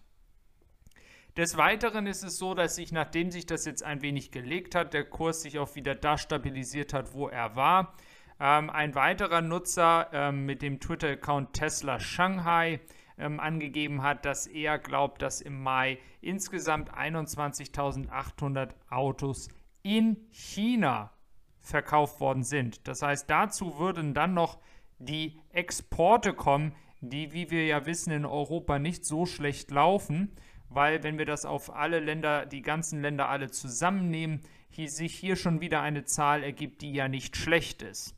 Des 1.36 1.56
Weiteren 1.56 2.06
ist 2.06 2.22
es 2.22 2.36
so, 2.36 2.54
dass 2.54 2.76
sich, 2.76 2.92
nachdem 2.92 3.30
sich 3.30 3.46
das 3.46 3.64
jetzt 3.64 3.82
ein 3.82 4.02
wenig 4.02 4.32
gelegt 4.32 4.74
hat, 4.74 4.92
der 4.92 5.04
Kurs 5.04 5.40
sich 5.40 5.58
auch 5.58 5.74
wieder 5.74 5.94
da 5.94 6.18
stabilisiert 6.18 6.92
hat, 6.92 7.14
wo 7.14 7.26
er 7.26 7.56
war. 7.56 7.94
Ähm, 8.40 8.70
ein 8.70 8.94
weiterer 8.94 9.40
Nutzer 9.40 10.08
ähm, 10.12 10.46
mit 10.46 10.62
dem 10.62 10.80
Twitter-Account 10.80 11.52
Tesla 11.52 12.00
Shanghai 12.00 12.80
ähm, 13.18 13.40
angegeben 13.40 14.02
hat, 14.02 14.24
dass 14.24 14.46
er 14.46 14.78
glaubt, 14.78 15.22
dass 15.22 15.40
im 15.40 15.62
Mai 15.62 15.98
insgesamt 16.20 16.92
21.800 16.92 18.70
Autos 18.90 19.48
in 19.82 20.16
China 20.30 21.12
verkauft 21.60 22.20
worden 22.20 22.42
sind. 22.42 22.86
Das 22.88 23.02
heißt, 23.02 23.30
dazu 23.30 23.78
würden 23.78 24.14
dann 24.14 24.34
noch 24.34 24.58
die 24.98 25.38
Exporte 25.50 26.32
kommen, 26.34 26.74
die, 27.00 27.32
wie 27.32 27.50
wir 27.50 27.66
ja 27.66 27.86
wissen, 27.86 28.12
in 28.12 28.24
Europa 28.24 28.78
nicht 28.78 29.04
so 29.04 29.26
schlecht 29.26 29.70
laufen, 29.70 30.32
weil 30.68 31.02
wenn 31.02 31.18
wir 31.18 31.26
das 31.26 31.44
auf 31.44 31.74
alle 31.74 32.00
Länder, 32.00 32.46
die 32.46 32.62
ganzen 32.62 33.02
Länder 33.02 33.28
alle 33.28 33.50
zusammennehmen, 33.50 34.40
hier, 34.70 34.88
sich 34.88 35.14
hier 35.14 35.36
schon 35.36 35.60
wieder 35.60 35.82
eine 35.82 36.04
Zahl 36.04 36.42
ergibt, 36.42 36.82
die 36.82 36.92
ja 36.92 37.08
nicht 37.08 37.36
schlecht 37.36 37.82
ist. 37.82 38.16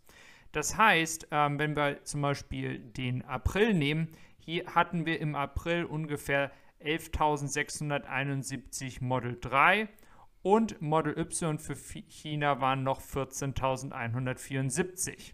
Das 0.54 0.78
heißt, 0.78 1.28
ähm, 1.32 1.58
wenn 1.58 1.74
wir 1.74 2.04
zum 2.04 2.22
Beispiel 2.22 2.78
den 2.78 3.24
April 3.24 3.74
nehmen, 3.74 4.12
hier 4.38 4.72
hatten 4.72 5.04
wir 5.04 5.20
im 5.20 5.34
April 5.34 5.84
ungefähr 5.84 6.52
11.671 6.80 9.02
Model 9.02 9.36
3 9.40 9.88
und 10.42 10.80
Model 10.80 11.18
Y 11.18 11.58
für 11.58 11.74
China 11.74 12.60
waren 12.60 12.84
noch 12.84 13.00
14.174. 13.00 15.32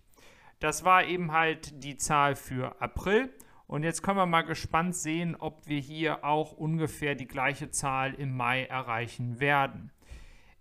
Das 0.59 0.87
war 0.87 1.05
eben 1.05 1.33
halt 1.33 1.85
die 1.85 1.99
Zahl 1.99 2.35
für 2.35 2.81
April. 2.81 3.29
Und 3.67 3.83
jetzt 3.83 4.03
können 4.03 4.17
wir 4.17 4.25
mal 4.25 4.41
gespannt 4.41 4.97
sehen, 4.97 5.37
ob 5.37 5.67
wir 5.67 5.81
hier 5.81 6.25
auch 6.25 6.53
ungefähr 6.53 7.15
die 7.15 7.29
gleiche 7.29 7.71
Zahl 7.71 8.15
im 8.15 8.35
Mai 8.35 8.65
erreichen 8.65 9.39
werden. 9.39 9.93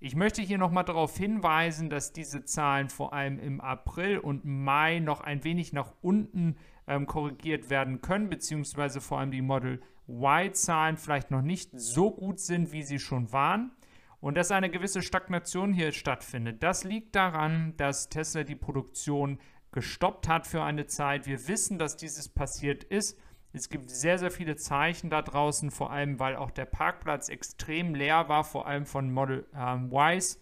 Ich 0.01 0.15
möchte 0.15 0.41
hier 0.41 0.58
nochmal 0.58 0.86
darauf 0.86 1.18
hinweisen, 1.18 1.89
dass 1.89 2.13
diese 2.13 2.46
Zahlen 2.46 2.89
vor 2.89 3.12
allem 3.12 3.38
im 3.38 3.60
April 3.60 4.18
und 4.18 4.46
Mai 4.46 5.00
noch 5.00 5.20
ein 5.20 5.44
wenig 5.44 5.74
nach 5.74 5.91
unten 6.01 6.56
ähm, 6.88 7.06
korrigiert 7.06 7.70
werden 7.70 8.00
können, 8.00 8.29
beziehungsweise 8.29 9.01
vor 9.01 9.20
allem 9.20 9.32
die 9.32 9.41
Model 9.41 9.82
Y-Zahlen 10.08 10.96
vielleicht 10.96 11.32
noch 11.32 11.41
nicht 11.41 11.72
so 11.74 12.12
gut 12.12 12.39
sind, 12.39 12.72
wie 12.72 12.84
sie 12.84 13.00
schon 13.00 13.34
waren. 13.34 13.72
Und 14.22 14.36
dass 14.36 14.51
eine 14.51 14.70
gewisse 14.70 15.01
Stagnation 15.01 15.74
hier 15.74 15.91
stattfindet. 15.91 16.63
Das 16.63 16.86
liegt 16.86 17.15
daran, 17.15 17.75
dass 17.75 18.08
Tesla 18.08 18.44
die 18.44 18.56
Produktion 18.56 19.38
gestoppt 19.72 20.29
hat 20.29 20.48
für 20.48 20.63
eine 20.63 20.88
Zeit. 20.88 21.25
Wir 21.25 21.46
wissen, 21.50 21.77
dass 21.77 21.98
dieses 21.98 22.29
passiert 22.29 22.86
ist 22.86 23.20
es 23.51 23.70
gibt 23.70 23.89
sehr, 23.89 24.20
sehr 24.20 24.32
viele 24.32 24.56
Zeichen 24.56 25.10
da 25.10 25.22
draußen, 25.22 25.72
vor 25.72 25.91
allem 25.91 26.20
weil 26.20 26.36
auch 26.36 26.51
der 26.51 26.65
Parkplatz 26.65 27.29
extrem 27.29 27.96
leer 27.96 28.29
war, 28.29 28.44
vor 28.44 28.68
allem 28.68 28.86
von 28.86 29.12
Model 29.12 29.48
ähm, 29.56 29.91
Ys. 29.91 30.39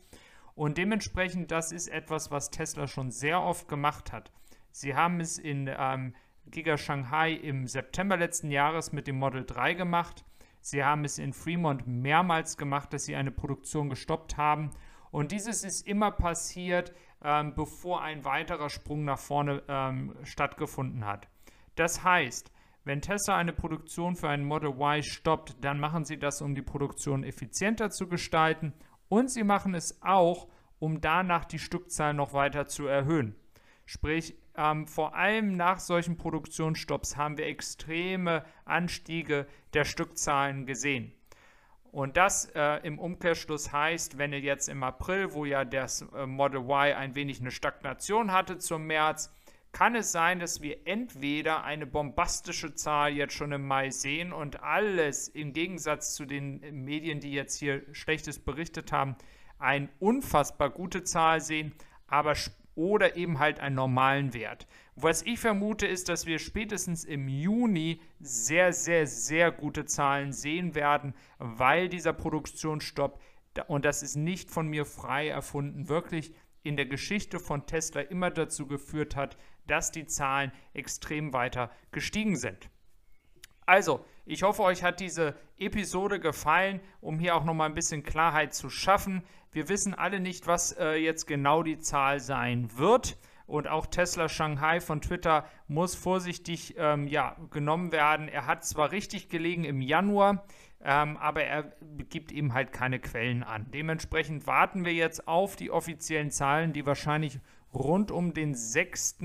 Und 0.55 0.77
dementsprechend, 0.77 1.51
das 1.51 1.71
ist 1.71 1.87
etwas, 1.87 2.31
was 2.31 2.49
Tesla 2.49 2.87
schon 2.87 3.11
sehr 3.11 3.41
oft 3.41 3.67
gemacht 3.67 4.11
hat. 4.11 4.31
Sie 4.71 4.95
haben 4.95 5.19
es 5.19 5.37
in 5.37 5.69
ähm, 5.77 6.13
Giga 6.47 6.77
Shanghai 6.77 7.31
im 7.31 7.67
September 7.67 8.17
letzten 8.17 8.51
Jahres 8.51 8.91
mit 8.91 9.07
dem 9.07 9.19
Model 9.19 9.45
3 9.45 9.73
gemacht. 9.73 10.25
Sie 10.59 10.83
haben 10.83 11.05
es 11.05 11.17
in 11.17 11.31
Fremont 11.31 11.87
mehrmals 11.87 12.57
gemacht, 12.57 12.91
dass 12.91 13.05
sie 13.05 13.15
eine 13.15 13.31
Produktion 13.31 13.89
gestoppt 13.89 14.35
haben. 14.35 14.71
Und 15.11 15.31
dieses 15.31 15.63
ist 15.63 15.87
immer 15.87 16.11
passiert, 16.11 16.93
ähm, 17.23 17.53
bevor 17.55 18.01
ein 18.01 18.25
weiterer 18.25 18.69
Sprung 18.69 19.05
nach 19.05 19.19
vorne 19.19 19.63
ähm, 19.67 20.13
stattgefunden 20.23 21.05
hat. 21.05 21.29
Das 21.75 22.03
heißt, 22.03 22.51
wenn 22.87 23.01
Tesla 23.01 23.37
eine 23.37 23.53
Produktion 23.53 24.15
für 24.15 24.29
ein 24.29 24.43
Model 24.43 24.71
Y 24.71 25.03
stoppt, 25.03 25.63
dann 25.63 25.79
machen 25.79 26.05
sie 26.05 26.17
das, 26.17 26.41
um 26.41 26.55
die 26.55 26.61
Produktion 26.61 27.23
effizienter 27.23 27.89
zu 27.89 28.07
gestalten 28.07 28.73
und 29.09 29.29
sie 29.31 29.43
machen 29.43 29.75
es 29.75 29.99
auch, 30.01 30.47
um 30.79 31.01
danach 31.01 31.45
die 31.45 31.59
Stückzahl 31.59 32.13
noch 32.13 32.33
weiter 32.33 32.67
zu 32.67 32.87
erhöhen. 32.87 33.35
Sprich, 33.85 34.37
ähm, 34.55 34.87
vor 34.87 35.15
allem 35.15 35.55
nach 35.55 35.79
solchen 35.79 36.17
Produktionsstopps 36.17 37.15
haben 37.15 37.37
wir 37.37 37.45
extreme 37.45 38.43
Anstiege 38.65 39.47
der 39.73 39.85
Stückzahlen 39.85 40.65
gesehen. 40.65 41.13
Und 41.91 42.17
das 42.17 42.51
äh, 42.53 42.85
im 42.85 42.99
Umkehrschluss 42.99 43.71
heißt, 43.71 44.17
wenn 44.17 44.33
ihr 44.33 44.41
jetzt 44.41 44.67
im 44.67 44.83
April, 44.83 45.33
wo 45.33 45.45
ja 45.45 45.63
das 45.63 46.01
äh, 46.13 46.25
Model 46.25 46.61
Y 46.61 46.95
ein 46.95 47.15
wenig 47.15 47.39
eine 47.39 47.51
Stagnation 47.51 48.31
hatte 48.31 48.57
zum 48.57 48.85
März, 48.85 49.33
kann 49.77 49.93
es 49.93 50.11
sein, 50.11 50.39
dass 50.39 50.63
wir 50.63 50.87
entweder 50.87 51.63
eine 51.63 51.85
bombastische 51.85 52.73
Zahl 52.73 53.13
jetzt 53.13 53.35
schon 53.35 53.51
im 53.51 53.67
Mai 53.67 53.91
sehen 53.91 54.33
und 54.33 54.63
alles 54.63 55.27
im 55.27 55.53
Gegensatz 55.53 56.15
zu 56.15 56.25
den 56.25 56.61
Medien, 56.83 57.19
die 57.19 57.31
jetzt 57.31 57.59
hier 57.59 57.83
Schlechtes 57.91 58.39
berichtet 58.39 58.91
haben, 58.91 59.15
eine 59.59 59.87
unfassbar 59.99 60.71
gute 60.71 61.03
Zahl 61.03 61.41
sehen, 61.41 61.75
aber 62.07 62.33
oder 62.73 63.17
eben 63.17 63.37
halt 63.37 63.59
einen 63.59 63.75
normalen 63.75 64.33
Wert. 64.33 64.65
Was 64.95 65.21
ich 65.21 65.37
vermute, 65.37 65.85
ist, 65.85 66.09
dass 66.09 66.25
wir 66.25 66.39
spätestens 66.39 67.03
im 67.03 67.27
Juni 67.27 68.01
sehr, 68.19 68.73
sehr, 68.73 69.05
sehr 69.05 69.51
gute 69.51 69.85
Zahlen 69.85 70.33
sehen 70.33 70.73
werden, 70.73 71.13
weil 71.37 71.87
dieser 71.87 72.13
Produktionsstopp 72.13 73.21
und 73.67 73.85
das 73.85 74.01
ist 74.01 74.15
nicht 74.15 74.49
von 74.49 74.67
mir 74.67 74.85
frei 74.85 75.27
erfunden, 75.27 75.87
wirklich 75.87 76.33
in 76.63 76.75
der 76.77 76.85
Geschichte 76.85 77.39
von 77.39 77.65
Tesla 77.65 78.01
immer 78.01 78.29
dazu 78.29 78.67
geführt 78.67 79.15
hat, 79.15 79.37
dass 79.67 79.91
die 79.91 80.05
Zahlen 80.05 80.51
extrem 80.73 81.33
weiter 81.33 81.69
gestiegen 81.91 82.35
sind. 82.35 82.69
Also, 83.65 84.05
ich 84.25 84.43
hoffe, 84.43 84.63
euch 84.63 84.83
hat 84.83 84.99
diese 84.99 85.35
Episode 85.57 86.19
gefallen, 86.19 86.79
um 87.01 87.19
hier 87.19 87.35
auch 87.35 87.43
nochmal 87.43 87.69
ein 87.69 87.75
bisschen 87.75 88.03
Klarheit 88.03 88.53
zu 88.53 88.69
schaffen. 88.69 89.23
Wir 89.51 89.69
wissen 89.69 89.93
alle 89.93 90.19
nicht, 90.19 90.47
was 90.47 90.71
äh, 90.71 90.95
jetzt 90.95 91.27
genau 91.27 91.63
die 91.63 91.79
Zahl 91.79 92.19
sein 92.19 92.69
wird. 92.77 93.17
Und 93.45 93.67
auch 93.67 93.85
Tesla 93.85 94.27
Shanghai 94.27 94.81
von 94.81 95.01
Twitter 95.01 95.45
muss 95.67 95.95
vorsichtig 95.95 96.75
ähm, 96.77 97.07
ja, 97.07 97.37
genommen 97.49 97.93
werden. 97.93 98.27
Er 98.27 98.45
hat 98.45 98.65
zwar 98.65 98.91
richtig 98.91 99.29
gelegen 99.29 99.63
im 99.63 99.81
Januar, 99.81 100.45
ähm, 100.81 101.15
aber 101.15 101.43
er 101.43 101.71
gibt 102.09 102.33
eben 102.33 102.53
halt 102.53 102.73
keine 102.73 102.99
Quellen 102.99 103.43
an. 103.43 103.71
Dementsprechend 103.71 104.47
warten 104.47 104.83
wir 104.83 104.93
jetzt 104.93 105.29
auf 105.29 105.55
die 105.55 105.71
offiziellen 105.71 106.29
Zahlen, 106.29 106.73
die 106.73 106.85
wahrscheinlich 106.85 107.39
rund 107.73 108.11
um 108.11 108.33
den 108.33 108.55
6. 108.55 109.17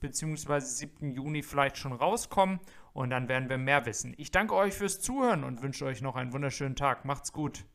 bzw. 0.00 0.60
7. 0.60 1.12
Juni 1.12 1.42
vielleicht 1.42 1.78
schon 1.78 1.92
rauskommen. 1.92 2.60
Und 2.92 3.10
dann 3.10 3.28
werden 3.28 3.50
wir 3.50 3.58
mehr 3.58 3.84
wissen. 3.84 4.14
Ich 4.16 4.30
danke 4.30 4.54
euch 4.54 4.74
fürs 4.74 5.00
Zuhören 5.00 5.44
und 5.44 5.62
wünsche 5.62 5.84
euch 5.84 6.00
noch 6.00 6.16
einen 6.16 6.32
wunderschönen 6.32 6.76
Tag. 6.76 7.04
Macht's 7.04 7.32
gut. 7.32 7.66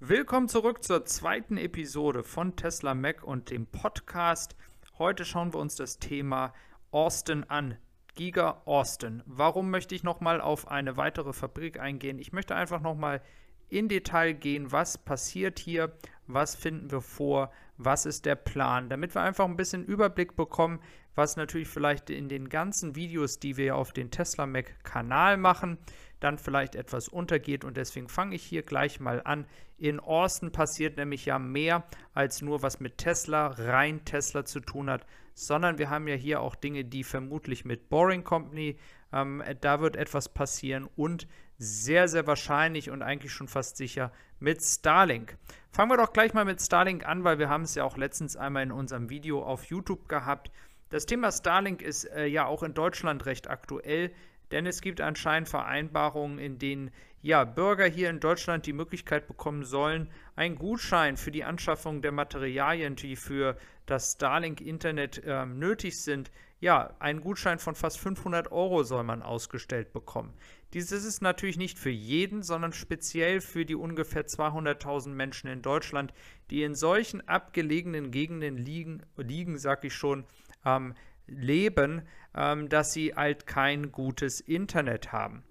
Willkommen 0.00 0.48
zurück 0.48 0.82
zur 0.82 1.04
zweiten 1.04 1.56
Episode 1.56 2.22
von 2.22 2.56
Tesla 2.56 2.94
Mac 2.94 3.22
und 3.22 3.50
dem 3.50 3.66
Podcast. 3.66 4.56
Heute 4.98 5.24
schauen 5.24 5.52
wir 5.52 5.60
uns 5.60 5.76
das 5.76 5.98
Thema 5.98 6.52
Austin 6.90 7.44
an. 7.44 7.76
Giga 8.14 8.62
Austin. 8.64 9.22
Warum 9.26 9.70
möchte 9.70 9.94
ich 9.94 10.02
nochmal 10.02 10.40
auf 10.40 10.66
eine 10.66 10.96
weitere 10.96 11.32
Fabrik 11.32 11.78
eingehen? 11.78 12.18
Ich 12.18 12.32
möchte 12.32 12.56
einfach 12.56 12.80
nochmal 12.80 13.22
in 13.68 13.88
Detail 13.88 14.32
gehen, 14.32 14.72
was 14.72 14.98
passiert 14.98 15.58
hier, 15.58 15.92
was 16.26 16.54
finden 16.54 16.90
wir 16.90 17.00
vor, 17.00 17.50
was 17.76 18.06
ist 18.06 18.26
der 18.26 18.34
Plan, 18.34 18.88
damit 18.88 19.14
wir 19.14 19.22
einfach 19.22 19.44
ein 19.44 19.56
bisschen 19.56 19.84
Überblick 19.84 20.36
bekommen, 20.36 20.80
was 21.14 21.36
natürlich 21.36 21.68
vielleicht 21.68 22.10
in 22.10 22.28
den 22.28 22.48
ganzen 22.48 22.94
Videos, 22.94 23.38
die 23.40 23.56
wir 23.56 23.76
auf 23.76 23.92
den 23.92 24.10
Tesla 24.10 24.46
Mac 24.46 24.84
Kanal 24.84 25.36
machen, 25.36 25.78
dann 26.20 26.38
vielleicht 26.38 26.74
etwas 26.74 27.08
untergeht 27.08 27.64
und 27.64 27.76
deswegen 27.76 28.08
fange 28.08 28.36
ich 28.36 28.42
hier 28.42 28.62
gleich 28.62 29.00
mal 29.00 29.22
an. 29.24 29.46
In 29.78 30.00
Austin 30.00 30.52
passiert 30.52 30.96
nämlich 30.96 31.26
ja 31.26 31.38
mehr 31.38 31.84
als 32.14 32.42
nur 32.42 32.62
was 32.62 32.80
mit 32.80 32.98
Tesla, 32.98 33.48
rein 33.48 34.04
Tesla 34.04 34.44
zu 34.44 34.60
tun 34.60 34.90
hat, 34.90 35.06
sondern 35.34 35.78
wir 35.78 35.90
haben 35.90 36.08
ja 36.08 36.16
hier 36.16 36.40
auch 36.40 36.56
Dinge, 36.56 36.84
die 36.84 37.04
vermutlich 37.04 37.64
mit 37.64 37.88
Boring 37.88 38.24
Company, 38.24 38.76
ähm, 39.12 39.42
da 39.60 39.80
wird 39.80 39.96
etwas 39.96 40.28
passieren 40.28 40.88
und 40.96 41.28
sehr, 41.58 42.08
sehr 42.08 42.26
wahrscheinlich 42.26 42.90
und 42.90 43.02
eigentlich 43.02 43.32
schon 43.32 43.48
fast 43.48 43.76
sicher 43.76 44.12
mit 44.38 44.62
Starlink. 44.62 45.36
Fangen 45.72 45.90
wir 45.90 45.96
doch 45.96 46.12
gleich 46.12 46.32
mal 46.32 46.44
mit 46.44 46.62
Starlink 46.62 47.06
an, 47.06 47.24
weil 47.24 47.38
wir 47.38 47.48
haben 47.48 47.64
es 47.64 47.74
ja 47.74 47.84
auch 47.84 47.96
letztens 47.96 48.36
einmal 48.36 48.62
in 48.62 48.72
unserem 48.72 49.10
Video 49.10 49.42
auf 49.42 49.64
YouTube 49.64 50.08
gehabt. 50.08 50.50
Das 50.90 51.04
Thema 51.04 51.32
Starlink 51.32 51.82
ist 51.82 52.04
äh, 52.04 52.26
ja 52.26 52.46
auch 52.46 52.62
in 52.62 52.74
Deutschland 52.74 53.26
recht 53.26 53.50
aktuell, 53.50 54.12
denn 54.52 54.66
es 54.66 54.80
gibt 54.80 55.00
anscheinend 55.00 55.48
Vereinbarungen, 55.48 56.38
in 56.38 56.58
denen 56.58 56.90
ja, 57.20 57.44
Bürger 57.44 57.86
hier 57.86 58.10
in 58.10 58.20
Deutschland 58.20 58.64
die 58.66 58.72
Möglichkeit 58.72 59.26
bekommen 59.26 59.64
sollen, 59.64 60.08
einen 60.36 60.56
Gutschein 60.56 61.16
für 61.16 61.32
die 61.32 61.44
Anschaffung 61.44 62.00
der 62.00 62.12
Materialien, 62.12 62.94
die 62.94 63.16
für 63.16 63.56
das 63.86 64.12
Starlink-Internet 64.12 65.24
äh, 65.24 65.44
nötig 65.44 66.00
sind, 66.00 66.30
ja, 66.60 66.94
einen 66.98 67.20
Gutschein 67.20 67.58
von 67.58 67.74
fast 67.74 67.98
500 68.00 68.50
Euro 68.50 68.82
soll 68.82 69.04
man 69.04 69.22
ausgestellt 69.22 69.92
bekommen. 69.92 70.34
Dieses 70.74 71.04
ist 71.04 71.22
natürlich 71.22 71.56
nicht 71.56 71.78
für 71.78 71.90
jeden, 71.90 72.42
sondern 72.42 72.72
speziell 72.72 73.40
für 73.40 73.64
die 73.64 73.76
ungefähr 73.76 74.26
200.000 74.26 75.10
Menschen 75.10 75.48
in 75.48 75.62
Deutschland, 75.62 76.12
die 76.50 76.62
in 76.62 76.74
solchen 76.74 77.26
abgelegenen 77.26 78.10
Gegenden 78.10 78.56
liegen, 78.56 79.02
liegen 79.16 79.56
sag 79.56 79.84
ich 79.84 79.94
schon, 79.94 80.24
ähm, 80.64 80.94
leben, 81.26 82.02
ähm, 82.34 82.68
dass 82.68 82.92
sie 82.92 83.14
halt 83.14 83.46
kein 83.46 83.92
gutes 83.92 84.40
Internet 84.40 85.12
haben. 85.12 85.44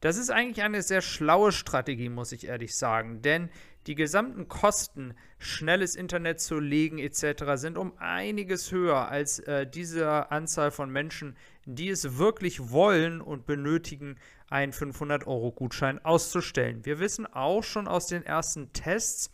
Das 0.00 0.16
ist 0.16 0.30
eigentlich 0.30 0.64
eine 0.64 0.82
sehr 0.82 1.00
schlaue 1.00 1.52
Strategie, 1.52 2.08
muss 2.08 2.32
ich 2.32 2.46
ehrlich 2.46 2.74
sagen, 2.76 3.22
denn 3.22 3.50
die 3.86 3.94
gesamten 3.94 4.48
Kosten, 4.48 5.14
schnelles 5.38 5.96
Internet 5.96 6.40
zu 6.40 6.60
legen 6.60 6.98
etc., 6.98 7.44
sind 7.54 7.76
um 7.76 7.92
einiges 7.98 8.70
höher 8.70 9.08
als 9.08 9.40
äh, 9.40 9.66
diese 9.66 10.30
Anzahl 10.30 10.70
von 10.70 10.90
Menschen, 10.90 11.36
die 11.64 11.88
es 11.88 12.18
wirklich 12.18 12.70
wollen 12.70 13.20
und 13.20 13.46
benötigen, 13.46 14.16
einen 14.48 14.72
500-Euro-Gutschein 14.72 16.04
auszustellen. 16.04 16.84
Wir 16.84 16.98
wissen 16.98 17.26
auch 17.26 17.62
schon 17.62 17.88
aus 17.88 18.06
den 18.06 18.24
ersten 18.24 18.72
Tests 18.72 19.30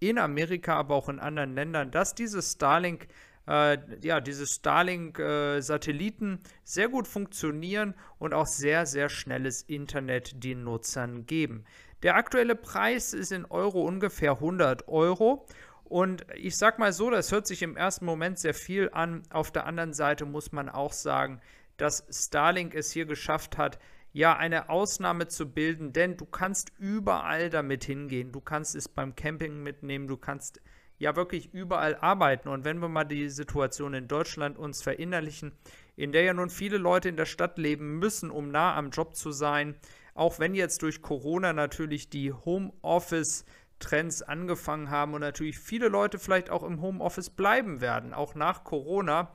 in 0.00 0.18
Amerika, 0.18 0.74
aber 0.74 0.94
auch 0.94 1.08
in 1.08 1.20
anderen 1.20 1.54
Ländern, 1.54 1.90
dass 1.90 2.14
dieses 2.14 2.52
Starlink 2.52 3.06
äh, 3.46 3.78
ja, 4.02 4.20
diese 4.20 4.46
Starlink-Satelliten 4.46 6.34
äh, 6.34 6.48
sehr 6.64 6.88
gut 6.88 7.06
funktionieren 7.06 7.94
und 8.18 8.34
auch 8.34 8.46
sehr, 8.46 8.86
sehr 8.86 9.08
schnelles 9.08 9.62
Internet 9.62 10.42
den 10.42 10.64
Nutzern 10.64 11.26
geben. 11.26 11.64
Der 12.02 12.16
aktuelle 12.16 12.54
Preis 12.54 13.12
ist 13.14 13.32
in 13.32 13.44
Euro 13.46 13.82
ungefähr 13.82 14.32
100 14.32 14.88
Euro. 14.88 15.46
Und 15.84 16.26
ich 16.34 16.56
sag 16.56 16.78
mal 16.78 16.92
so, 16.92 17.10
das 17.10 17.32
hört 17.32 17.46
sich 17.46 17.62
im 17.62 17.76
ersten 17.76 18.04
Moment 18.04 18.38
sehr 18.38 18.54
viel 18.54 18.90
an. 18.92 19.22
Auf 19.30 19.50
der 19.50 19.66
anderen 19.66 19.92
Seite 19.92 20.24
muss 20.24 20.52
man 20.52 20.68
auch 20.68 20.92
sagen, 20.92 21.40
dass 21.76 22.06
Starlink 22.10 22.74
es 22.74 22.90
hier 22.90 23.06
geschafft 23.06 23.56
hat, 23.56 23.78
ja, 24.12 24.34
eine 24.34 24.70
Ausnahme 24.70 25.28
zu 25.28 25.52
bilden, 25.52 25.92
denn 25.92 26.16
du 26.16 26.24
kannst 26.24 26.72
überall 26.78 27.50
damit 27.50 27.84
hingehen. 27.84 28.32
Du 28.32 28.40
kannst 28.40 28.74
es 28.74 28.88
beim 28.88 29.14
Camping 29.14 29.62
mitnehmen, 29.62 30.08
du 30.08 30.16
kannst 30.16 30.62
ja 30.98 31.16
wirklich 31.16 31.52
überall 31.52 31.96
arbeiten. 31.96 32.48
Und 32.48 32.64
wenn 32.64 32.78
wir 32.78 32.88
mal 32.88 33.04
die 33.04 33.28
Situation 33.28 33.92
in 33.92 34.08
Deutschland 34.08 34.58
uns 34.58 34.82
verinnerlichen, 34.82 35.52
in 35.96 36.12
der 36.12 36.22
ja 36.22 36.32
nun 36.32 36.50
viele 36.50 36.78
Leute 36.78 37.10
in 37.10 37.16
der 37.16 37.26
Stadt 37.26 37.58
leben 37.58 37.98
müssen, 37.98 38.30
um 38.30 38.50
nah 38.50 38.74
am 38.74 38.90
Job 38.90 39.14
zu 39.14 39.32
sein, 39.32 39.76
auch 40.16 40.38
wenn 40.38 40.54
jetzt 40.54 40.82
durch 40.82 41.02
Corona 41.02 41.52
natürlich 41.52 42.08
die 42.08 42.32
Homeoffice-Trends 42.32 44.22
angefangen 44.22 44.90
haben 44.90 45.14
und 45.14 45.20
natürlich 45.20 45.58
viele 45.58 45.88
Leute 45.88 46.18
vielleicht 46.18 46.50
auch 46.50 46.62
im 46.62 46.80
Homeoffice 46.80 47.30
bleiben 47.30 47.80
werden, 47.80 48.14
auch 48.14 48.34
nach 48.34 48.64
Corona, 48.64 49.32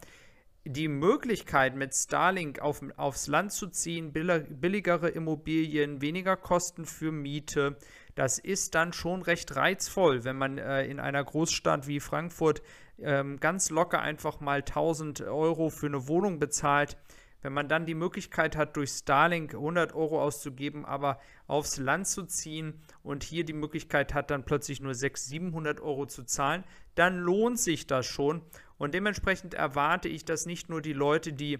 die 0.63 0.87
Möglichkeit 0.87 1.75
mit 1.75 1.95
Starlink 1.95 2.59
auf, 2.59 2.81
aufs 2.97 3.27
Land 3.27 3.51
zu 3.51 3.67
ziehen, 3.67 4.13
billigere 4.13 5.09
Immobilien, 5.09 6.01
weniger 6.01 6.37
Kosten 6.37 6.85
für 6.85 7.11
Miete, 7.11 7.77
das 8.15 8.39
ist 8.39 8.75
dann 8.75 8.93
schon 8.93 9.21
recht 9.21 9.55
reizvoll, 9.55 10.23
wenn 10.23 10.37
man 10.37 10.57
äh, 10.57 10.83
in 10.85 10.99
einer 10.99 11.23
Großstadt 11.23 11.87
wie 11.87 11.99
Frankfurt 11.99 12.61
ähm, 12.99 13.39
ganz 13.39 13.69
locker 13.69 14.01
einfach 14.01 14.39
mal 14.39 14.59
1000 14.59 15.21
Euro 15.21 15.69
für 15.69 15.87
eine 15.87 16.07
Wohnung 16.07 16.39
bezahlt. 16.39 16.97
Wenn 17.41 17.53
man 17.53 17.67
dann 17.67 17.85
die 17.85 17.95
Möglichkeit 17.95 18.55
hat, 18.55 18.75
durch 18.75 18.91
Starlink 18.91 19.53
100 19.53 19.93
Euro 19.93 20.21
auszugeben, 20.21 20.85
aber 20.85 21.19
aufs 21.47 21.77
Land 21.77 22.07
zu 22.07 22.23
ziehen 22.23 22.81
und 23.03 23.23
hier 23.23 23.43
die 23.43 23.53
Möglichkeit 23.53 24.13
hat, 24.13 24.29
dann 24.31 24.45
plötzlich 24.45 24.81
nur 24.81 24.93
600, 24.93 25.21
700 25.31 25.79
Euro 25.81 26.05
zu 26.05 26.23
zahlen, 26.23 26.63
dann 26.95 27.17
lohnt 27.17 27.59
sich 27.59 27.87
das 27.87 28.05
schon. 28.05 28.41
Und 28.77 28.93
dementsprechend 28.93 29.53
erwarte 29.53 30.07
ich, 30.07 30.25
dass 30.25 30.45
nicht 30.45 30.69
nur 30.69 30.81
die 30.81 30.93
Leute, 30.93 31.33
die 31.33 31.59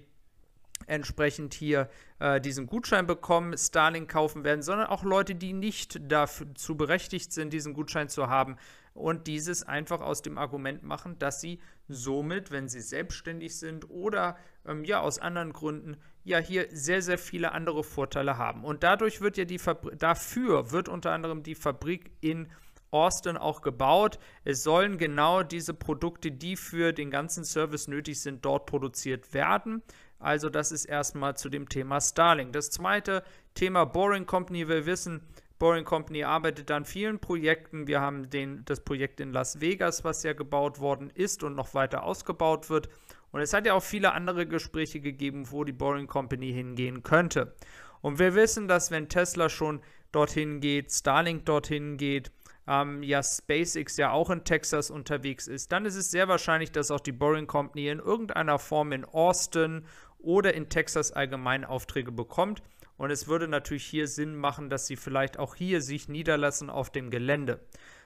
entsprechend 0.87 1.53
hier 1.53 1.89
äh, 2.19 2.41
diesen 2.41 2.67
Gutschein 2.67 3.07
bekommen, 3.07 3.57
Starlink 3.57 4.09
kaufen 4.09 4.43
werden, 4.43 4.61
sondern 4.61 4.87
auch 4.87 5.03
Leute, 5.03 5.35
die 5.35 5.53
nicht 5.53 5.99
dazu 6.11 6.75
berechtigt 6.75 7.31
sind, 7.31 7.53
diesen 7.53 7.73
Gutschein 7.73 8.09
zu 8.09 8.27
haben 8.27 8.57
und 8.93 9.27
dieses 9.27 9.63
einfach 9.63 10.01
aus 10.01 10.21
dem 10.21 10.37
Argument 10.37 10.83
machen, 10.83 11.17
dass 11.19 11.41
sie 11.41 11.59
somit, 11.87 12.51
wenn 12.51 12.67
sie 12.67 12.81
selbstständig 12.81 13.57
sind 13.57 13.89
oder 13.89 14.37
ähm, 14.65 14.83
ja 14.83 14.99
aus 14.99 15.19
anderen 15.19 15.53
Gründen, 15.53 15.97
ja 16.23 16.39
hier 16.39 16.67
sehr, 16.71 17.01
sehr 17.01 17.17
viele 17.17 17.53
andere 17.53 17.83
Vorteile 17.83 18.37
haben. 18.37 18.63
Und 18.63 18.83
dadurch 18.83 19.21
wird 19.21 19.37
ja 19.37 19.45
die 19.45 19.59
Fabri 19.59 19.95
dafür 19.95 20.71
wird 20.71 20.89
unter 20.89 21.11
anderem 21.11 21.43
die 21.43 21.55
Fabrik 21.55 22.11
in 22.21 22.47
Austin 22.91 23.37
auch 23.37 23.61
gebaut. 23.61 24.19
Es 24.43 24.63
sollen 24.63 24.97
genau 24.97 25.43
diese 25.43 25.73
Produkte, 25.73 26.31
die 26.31 26.57
für 26.57 26.91
den 26.91 27.09
ganzen 27.09 27.45
Service 27.45 27.87
nötig 27.87 28.21
sind, 28.21 28.43
dort 28.43 28.65
produziert 28.65 29.33
werden. 29.33 29.81
Also 30.19 30.49
das 30.49 30.71
ist 30.71 30.85
erstmal 30.85 31.35
zu 31.35 31.49
dem 31.49 31.67
Thema 31.69 31.99
Starlink. 31.99 32.53
Das 32.53 32.69
zweite 32.69 33.23
Thema 33.55 33.85
Boring 33.85 34.25
Company. 34.25 34.67
Wir 34.67 34.85
wissen, 34.85 35.21
Boring 35.61 35.85
Company 35.85 36.23
arbeitet 36.23 36.71
an 36.71 36.85
vielen 36.85 37.19
Projekten. 37.19 37.85
Wir 37.85 38.01
haben 38.01 38.31
den, 38.31 38.65
das 38.65 38.79
Projekt 38.79 39.19
in 39.19 39.31
Las 39.31 39.61
Vegas, 39.61 40.03
was 40.03 40.23
ja 40.23 40.33
gebaut 40.33 40.79
worden 40.79 41.11
ist 41.13 41.43
und 41.43 41.53
noch 41.53 41.75
weiter 41.75 42.01
ausgebaut 42.01 42.71
wird. 42.71 42.89
Und 43.31 43.41
es 43.41 43.53
hat 43.53 43.67
ja 43.67 43.75
auch 43.75 43.83
viele 43.83 44.13
andere 44.13 44.47
Gespräche 44.47 44.99
gegeben, 45.01 45.51
wo 45.51 45.63
die 45.63 45.71
Boring 45.71 46.07
Company 46.07 46.51
hingehen 46.51 47.03
könnte. 47.03 47.53
Und 48.01 48.17
wir 48.17 48.33
wissen, 48.33 48.67
dass 48.67 48.89
wenn 48.89 49.07
Tesla 49.07 49.49
schon 49.49 49.81
dorthin 50.11 50.61
geht, 50.61 50.91
Starlink 50.91 51.45
dorthin 51.45 51.97
geht, 51.97 52.31
ähm, 52.67 53.03
ja 53.03 53.21
SpaceX 53.21 53.97
ja 53.97 54.09
auch 54.09 54.31
in 54.31 54.43
Texas 54.43 54.89
unterwegs 54.89 55.47
ist, 55.47 55.71
dann 55.71 55.85
ist 55.85 55.95
es 55.95 56.09
sehr 56.09 56.27
wahrscheinlich, 56.27 56.71
dass 56.71 56.89
auch 56.89 56.99
die 56.99 57.11
Boring 57.11 57.45
Company 57.45 57.89
in 57.89 57.99
irgendeiner 57.99 58.57
Form 58.57 58.93
in 58.93 59.05
Austin 59.05 59.85
oder 60.17 60.55
in 60.55 60.69
Texas 60.69 61.11
allgemein 61.11 61.65
Aufträge 61.65 62.11
bekommt. 62.11 62.63
Und 63.01 63.09
es 63.09 63.27
würde 63.27 63.47
natürlich 63.47 63.85
hier 63.85 64.07
Sinn 64.07 64.35
machen, 64.35 64.69
dass 64.69 64.85
sie 64.85 64.95
vielleicht 64.95 65.39
auch 65.39 65.55
hier 65.55 65.81
sich 65.81 66.07
niederlassen 66.07 66.69
auf 66.69 66.91
dem 66.91 67.09
Gelände. 67.09 67.59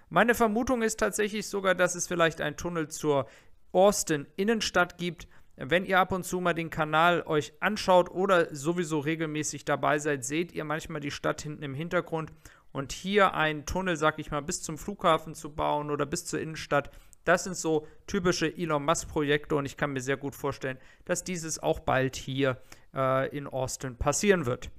Meine 0.08 0.36
Vermutung 0.36 0.82
ist 0.82 1.02
tatsächlich 1.02 1.48
sogar, 1.48 1.76
dass 1.76 1.96
es 1.96 2.08
vielleicht 2.08 2.40
einen 2.40 2.56
Tunnel 2.56 2.88
zur 2.88 3.28
Austin 3.74 4.26
Innenstadt 4.38 4.98
gibt. 4.98 5.28
Wenn 5.58 5.84
ihr 5.84 6.00
ab 6.00 6.14
und 6.14 6.24
zu 6.24 6.40
mal 6.40 6.54
den 6.54 6.70
Kanal 6.70 7.24
euch 7.24 7.52
anschaut 7.60 8.10
oder 8.10 8.56
sowieso 8.56 9.00
regelmäßig 9.00 9.66
dabei 9.66 10.00
seid, 10.00 10.24
seht 10.24 10.54
ihr 10.54 10.64
manchmal 10.64 11.02
die 11.02 11.12
Stadt 11.12 11.42
hinten 11.42 11.64
im 11.64 11.74
Hintergrund 11.74 12.32
und 12.72 12.94
hier 12.94 13.34
einen 13.34 13.66
Tunnel, 13.66 13.98
sag 13.98 14.18
ich 14.18 14.32
mal, 14.32 14.44
bis 14.44 14.64
zum 14.64 14.78
Flughafen 14.78 15.36
zu 15.36 15.54
bauen 15.54 15.92
oder 15.92 16.06
bis 16.06 16.26
zur 16.26 16.40
Innenstadt. 16.40 16.90
Das 17.26 17.44
sind 17.44 17.58
so 17.58 17.86
typische 18.08 18.48
Elon 18.56 18.86
Musk-Projekte 18.86 19.56
und 19.56 19.66
ich 19.66 19.76
kann 19.76 19.92
mir 19.92 20.00
sehr 20.00 20.16
gut 20.16 20.36
vorstellen, 20.36 20.78
dass 21.04 21.26
dieses 21.26 21.62
auch 21.62 21.80
bald 21.80 22.16
hier 22.16 22.62
äh, 22.96 23.28
in 23.36 23.48
Austin 23.48 23.98
passieren 23.98 24.46
wird. 24.46 24.72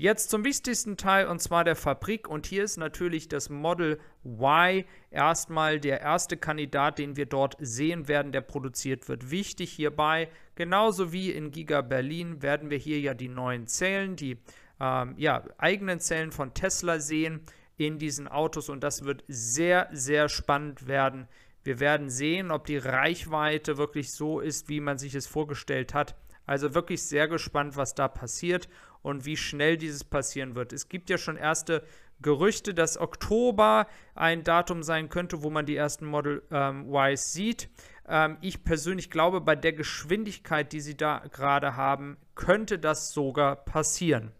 Jetzt 0.00 0.30
zum 0.30 0.44
wichtigsten 0.44 0.96
Teil 0.96 1.26
und 1.26 1.42
zwar 1.42 1.64
der 1.64 1.74
Fabrik. 1.74 2.28
Und 2.28 2.46
hier 2.46 2.62
ist 2.62 2.76
natürlich 2.76 3.28
das 3.28 3.50
Model 3.50 3.98
Y 4.24 4.84
erstmal 5.10 5.80
der 5.80 6.00
erste 6.00 6.36
Kandidat, 6.36 7.00
den 7.00 7.16
wir 7.16 7.26
dort 7.26 7.56
sehen 7.58 8.06
werden, 8.06 8.30
der 8.30 8.42
produziert 8.42 9.08
wird. 9.08 9.32
Wichtig 9.32 9.72
hierbei, 9.72 10.28
genauso 10.54 11.12
wie 11.12 11.32
in 11.32 11.50
Giga 11.50 11.80
Berlin, 11.80 12.42
werden 12.42 12.70
wir 12.70 12.78
hier 12.78 13.00
ja 13.00 13.12
die 13.12 13.26
neuen 13.26 13.66
Zellen, 13.66 14.14
die 14.14 14.38
ähm, 14.78 15.14
ja, 15.16 15.42
eigenen 15.58 15.98
Zellen 15.98 16.30
von 16.30 16.54
Tesla 16.54 17.00
sehen 17.00 17.40
in 17.76 17.98
diesen 17.98 18.28
Autos. 18.28 18.68
Und 18.68 18.84
das 18.84 19.04
wird 19.04 19.24
sehr, 19.26 19.88
sehr 19.90 20.28
spannend 20.28 20.86
werden. 20.86 21.26
Wir 21.64 21.80
werden 21.80 22.08
sehen, 22.08 22.52
ob 22.52 22.66
die 22.66 22.78
Reichweite 22.78 23.78
wirklich 23.78 24.12
so 24.12 24.38
ist, 24.38 24.68
wie 24.68 24.78
man 24.78 24.96
sich 24.96 25.16
es 25.16 25.26
vorgestellt 25.26 25.92
hat. 25.92 26.14
Also 26.48 26.74
wirklich 26.74 27.02
sehr 27.02 27.28
gespannt, 27.28 27.76
was 27.76 27.94
da 27.94 28.08
passiert 28.08 28.68
und 29.02 29.26
wie 29.26 29.36
schnell 29.36 29.76
dieses 29.76 30.02
passieren 30.02 30.54
wird. 30.54 30.72
Es 30.72 30.88
gibt 30.88 31.10
ja 31.10 31.18
schon 31.18 31.36
erste 31.36 31.84
Gerüchte, 32.22 32.72
dass 32.72 32.98
Oktober 32.98 33.86
ein 34.14 34.44
Datum 34.44 34.82
sein 34.82 35.10
könnte, 35.10 35.42
wo 35.42 35.50
man 35.50 35.66
die 35.66 35.76
ersten 35.76 36.06
Model 36.06 36.42
ähm, 36.50 36.90
Ys 36.90 37.34
sieht. 37.34 37.68
Ähm, 38.08 38.38
ich 38.40 38.64
persönlich 38.64 39.10
glaube, 39.10 39.42
bei 39.42 39.56
der 39.56 39.74
Geschwindigkeit, 39.74 40.72
die 40.72 40.80
sie 40.80 40.96
da 40.96 41.22
gerade 41.30 41.76
haben, 41.76 42.16
könnte 42.34 42.78
das 42.78 43.12
sogar 43.12 43.54
passieren. 43.54 44.32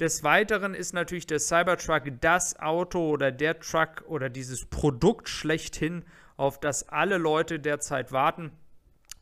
Des 0.00 0.24
Weiteren 0.24 0.72
ist 0.72 0.94
natürlich 0.94 1.26
der 1.26 1.38
Cybertruck 1.38 2.04
das 2.22 2.58
Auto 2.58 3.10
oder 3.10 3.30
der 3.30 3.60
Truck 3.60 4.04
oder 4.06 4.30
dieses 4.30 4.64
Produkt 4.64 5.28
schlechthin, 5.28 6.02
auf 6.38 6.58
das 6.58 6.88
alle 6.88 7.18
Leute 7.18 7.60
derzeit 7.60 8.10
warten. 8.10 8.52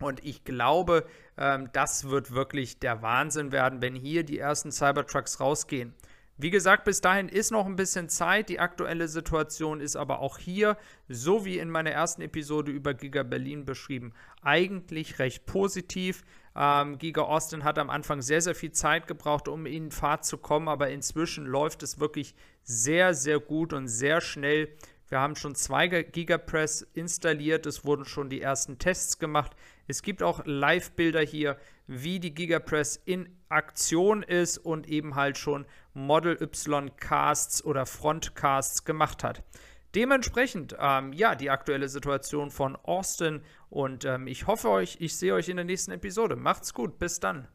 Und 0.01 0.25
ich 0.25 0.45
glaube, 0.45 1.07
ähm, 1.37 1.71
das 1.73 2.09
wird 2.09 2.33
wirklich 2.33 2.79
der 2.79 3.03
Wahnsinn 3.03 3.53
werden, 3.53 3.83
wenn 3.83 3.95
hier 3.95 4.25
die 4.25 4.39
ersten 4.39 4.73
Cybertrucks 4.73 5.41
rausgehen. 5.41 5.95
Wie 6.37 6.51
gesagt, 6.51 6.85
bis 6.85 7.01
dahin 7.01 7.29
ist 7.29 7.53
noch 7.53 7.65
ein 7.65 7.77
bisschen 7.77 8.09
Zeit. 8.09 8.49
Die 8.49 8.59
aktuelle 8.59 9.07
Situation 9.07 9.81
ist 9.81 9.95
aber 9.95 10.19
auch 10.19 10.39
hier, 10.39 10.77
so 11.09 11.45
wie 11.45 11.59
in 11.59 11.71
meiner 11.71 11.93
ersten 11.93 12.23
Episode 12.23 12.73
über 12.73 12.93
Giga 12.93 13.23
Berlin 13.23 13.65
beschrieben, 13.65 14.13
eigentlich 14.43 15.21
recht 15.21 15.47
positiv. 15.47 16.25
Ähm, 16.57 16.99
Giga 16.99 17.23
Austin 17.23 17.63
hat 17.63 17.79
am 17.79 17.89
Anfang 17.89 18.21
sehr, 18.21 18.41
sehr 18.41 18.57
viel 18.57 18.73
Zeit 18.73 19.07
gebraucht, 19.07 19.47
um 19.47 19.65
in 19.65 19.93
Fahrt 19.93 20.25
zu 20.25 20.37
kommen, 20.37 20.67
aber 20.67 20.91
inzwischen 20.91 21.47
läuft 21.47 21.85
es 21.85 22.01
wirklich 22.01 22.35
sehr, 22.65 23.15
sehr 23.15 23.39
gut 23.39 23.73
und 23.73 23.87
sehr 23.87 24.21
schnell. 24.21 24.75
Wir 25.09 25.21
haben 25.21 25.37
schon 25.37 25.55
zwei 25.55 25.87
Gigapress 25.87 26.83
installiert, 26.95 27.67
es 27.67 27.85
wurden 27.85 28.05
schon 28.07 28.29
die 28.29 28.41
ersten 28.41 28.79
Tests 28.79 29.21
gemacht. 29.21 29.55
Es 29.87 30.03
gibt 30.03 30.23
auch 30.23 30.43
Live-Bilder 30.45 31.21
hier, 31.21 31.57
wie 31.87 32.21
die 32.21 32.35
Gigapress 32.35 33.01
in 33.05 33.29
Aktion 33.49 34.23
ist 34.23 34.59
und 34.59 34.89
eben 34.89 35.15
halt 35.15 35.39
schon 35.39 35.67
Model 35.93 36.41
Y 36.41 36.91
Casts 36.97 37.65
oder 37.65 37.87
Frontcasts 37.87 38.85
gemacht 38.85 39.23
hat. 39.23 39.43
Dementsprechend, 39.95 40.75
ähm, 40.81 41.13
ja, 41.13 41.37
die 41.37 41.51
aktuelle 41.51 41.89
Situation 41.89 42.51
von 42.51 42.75
Austin 42.77 43.43
und 43.71 44.05
ähm, 44.05 44.27
ich 44.27 44.47
hoffe 44.47 44.71
euch, 44.71 44.97
ich 44.99 45.17
sehe 45.17 45.35
euch 45.35 45.49
in 45.49 45.57
der 45.57 45.65
nächsten 45.65 45.93
Episode. 45.93 46.35
Macht's 46.35 46.75
gut, 46.75 46.99
bis 46.99 47.21
dann. 47.21 47.47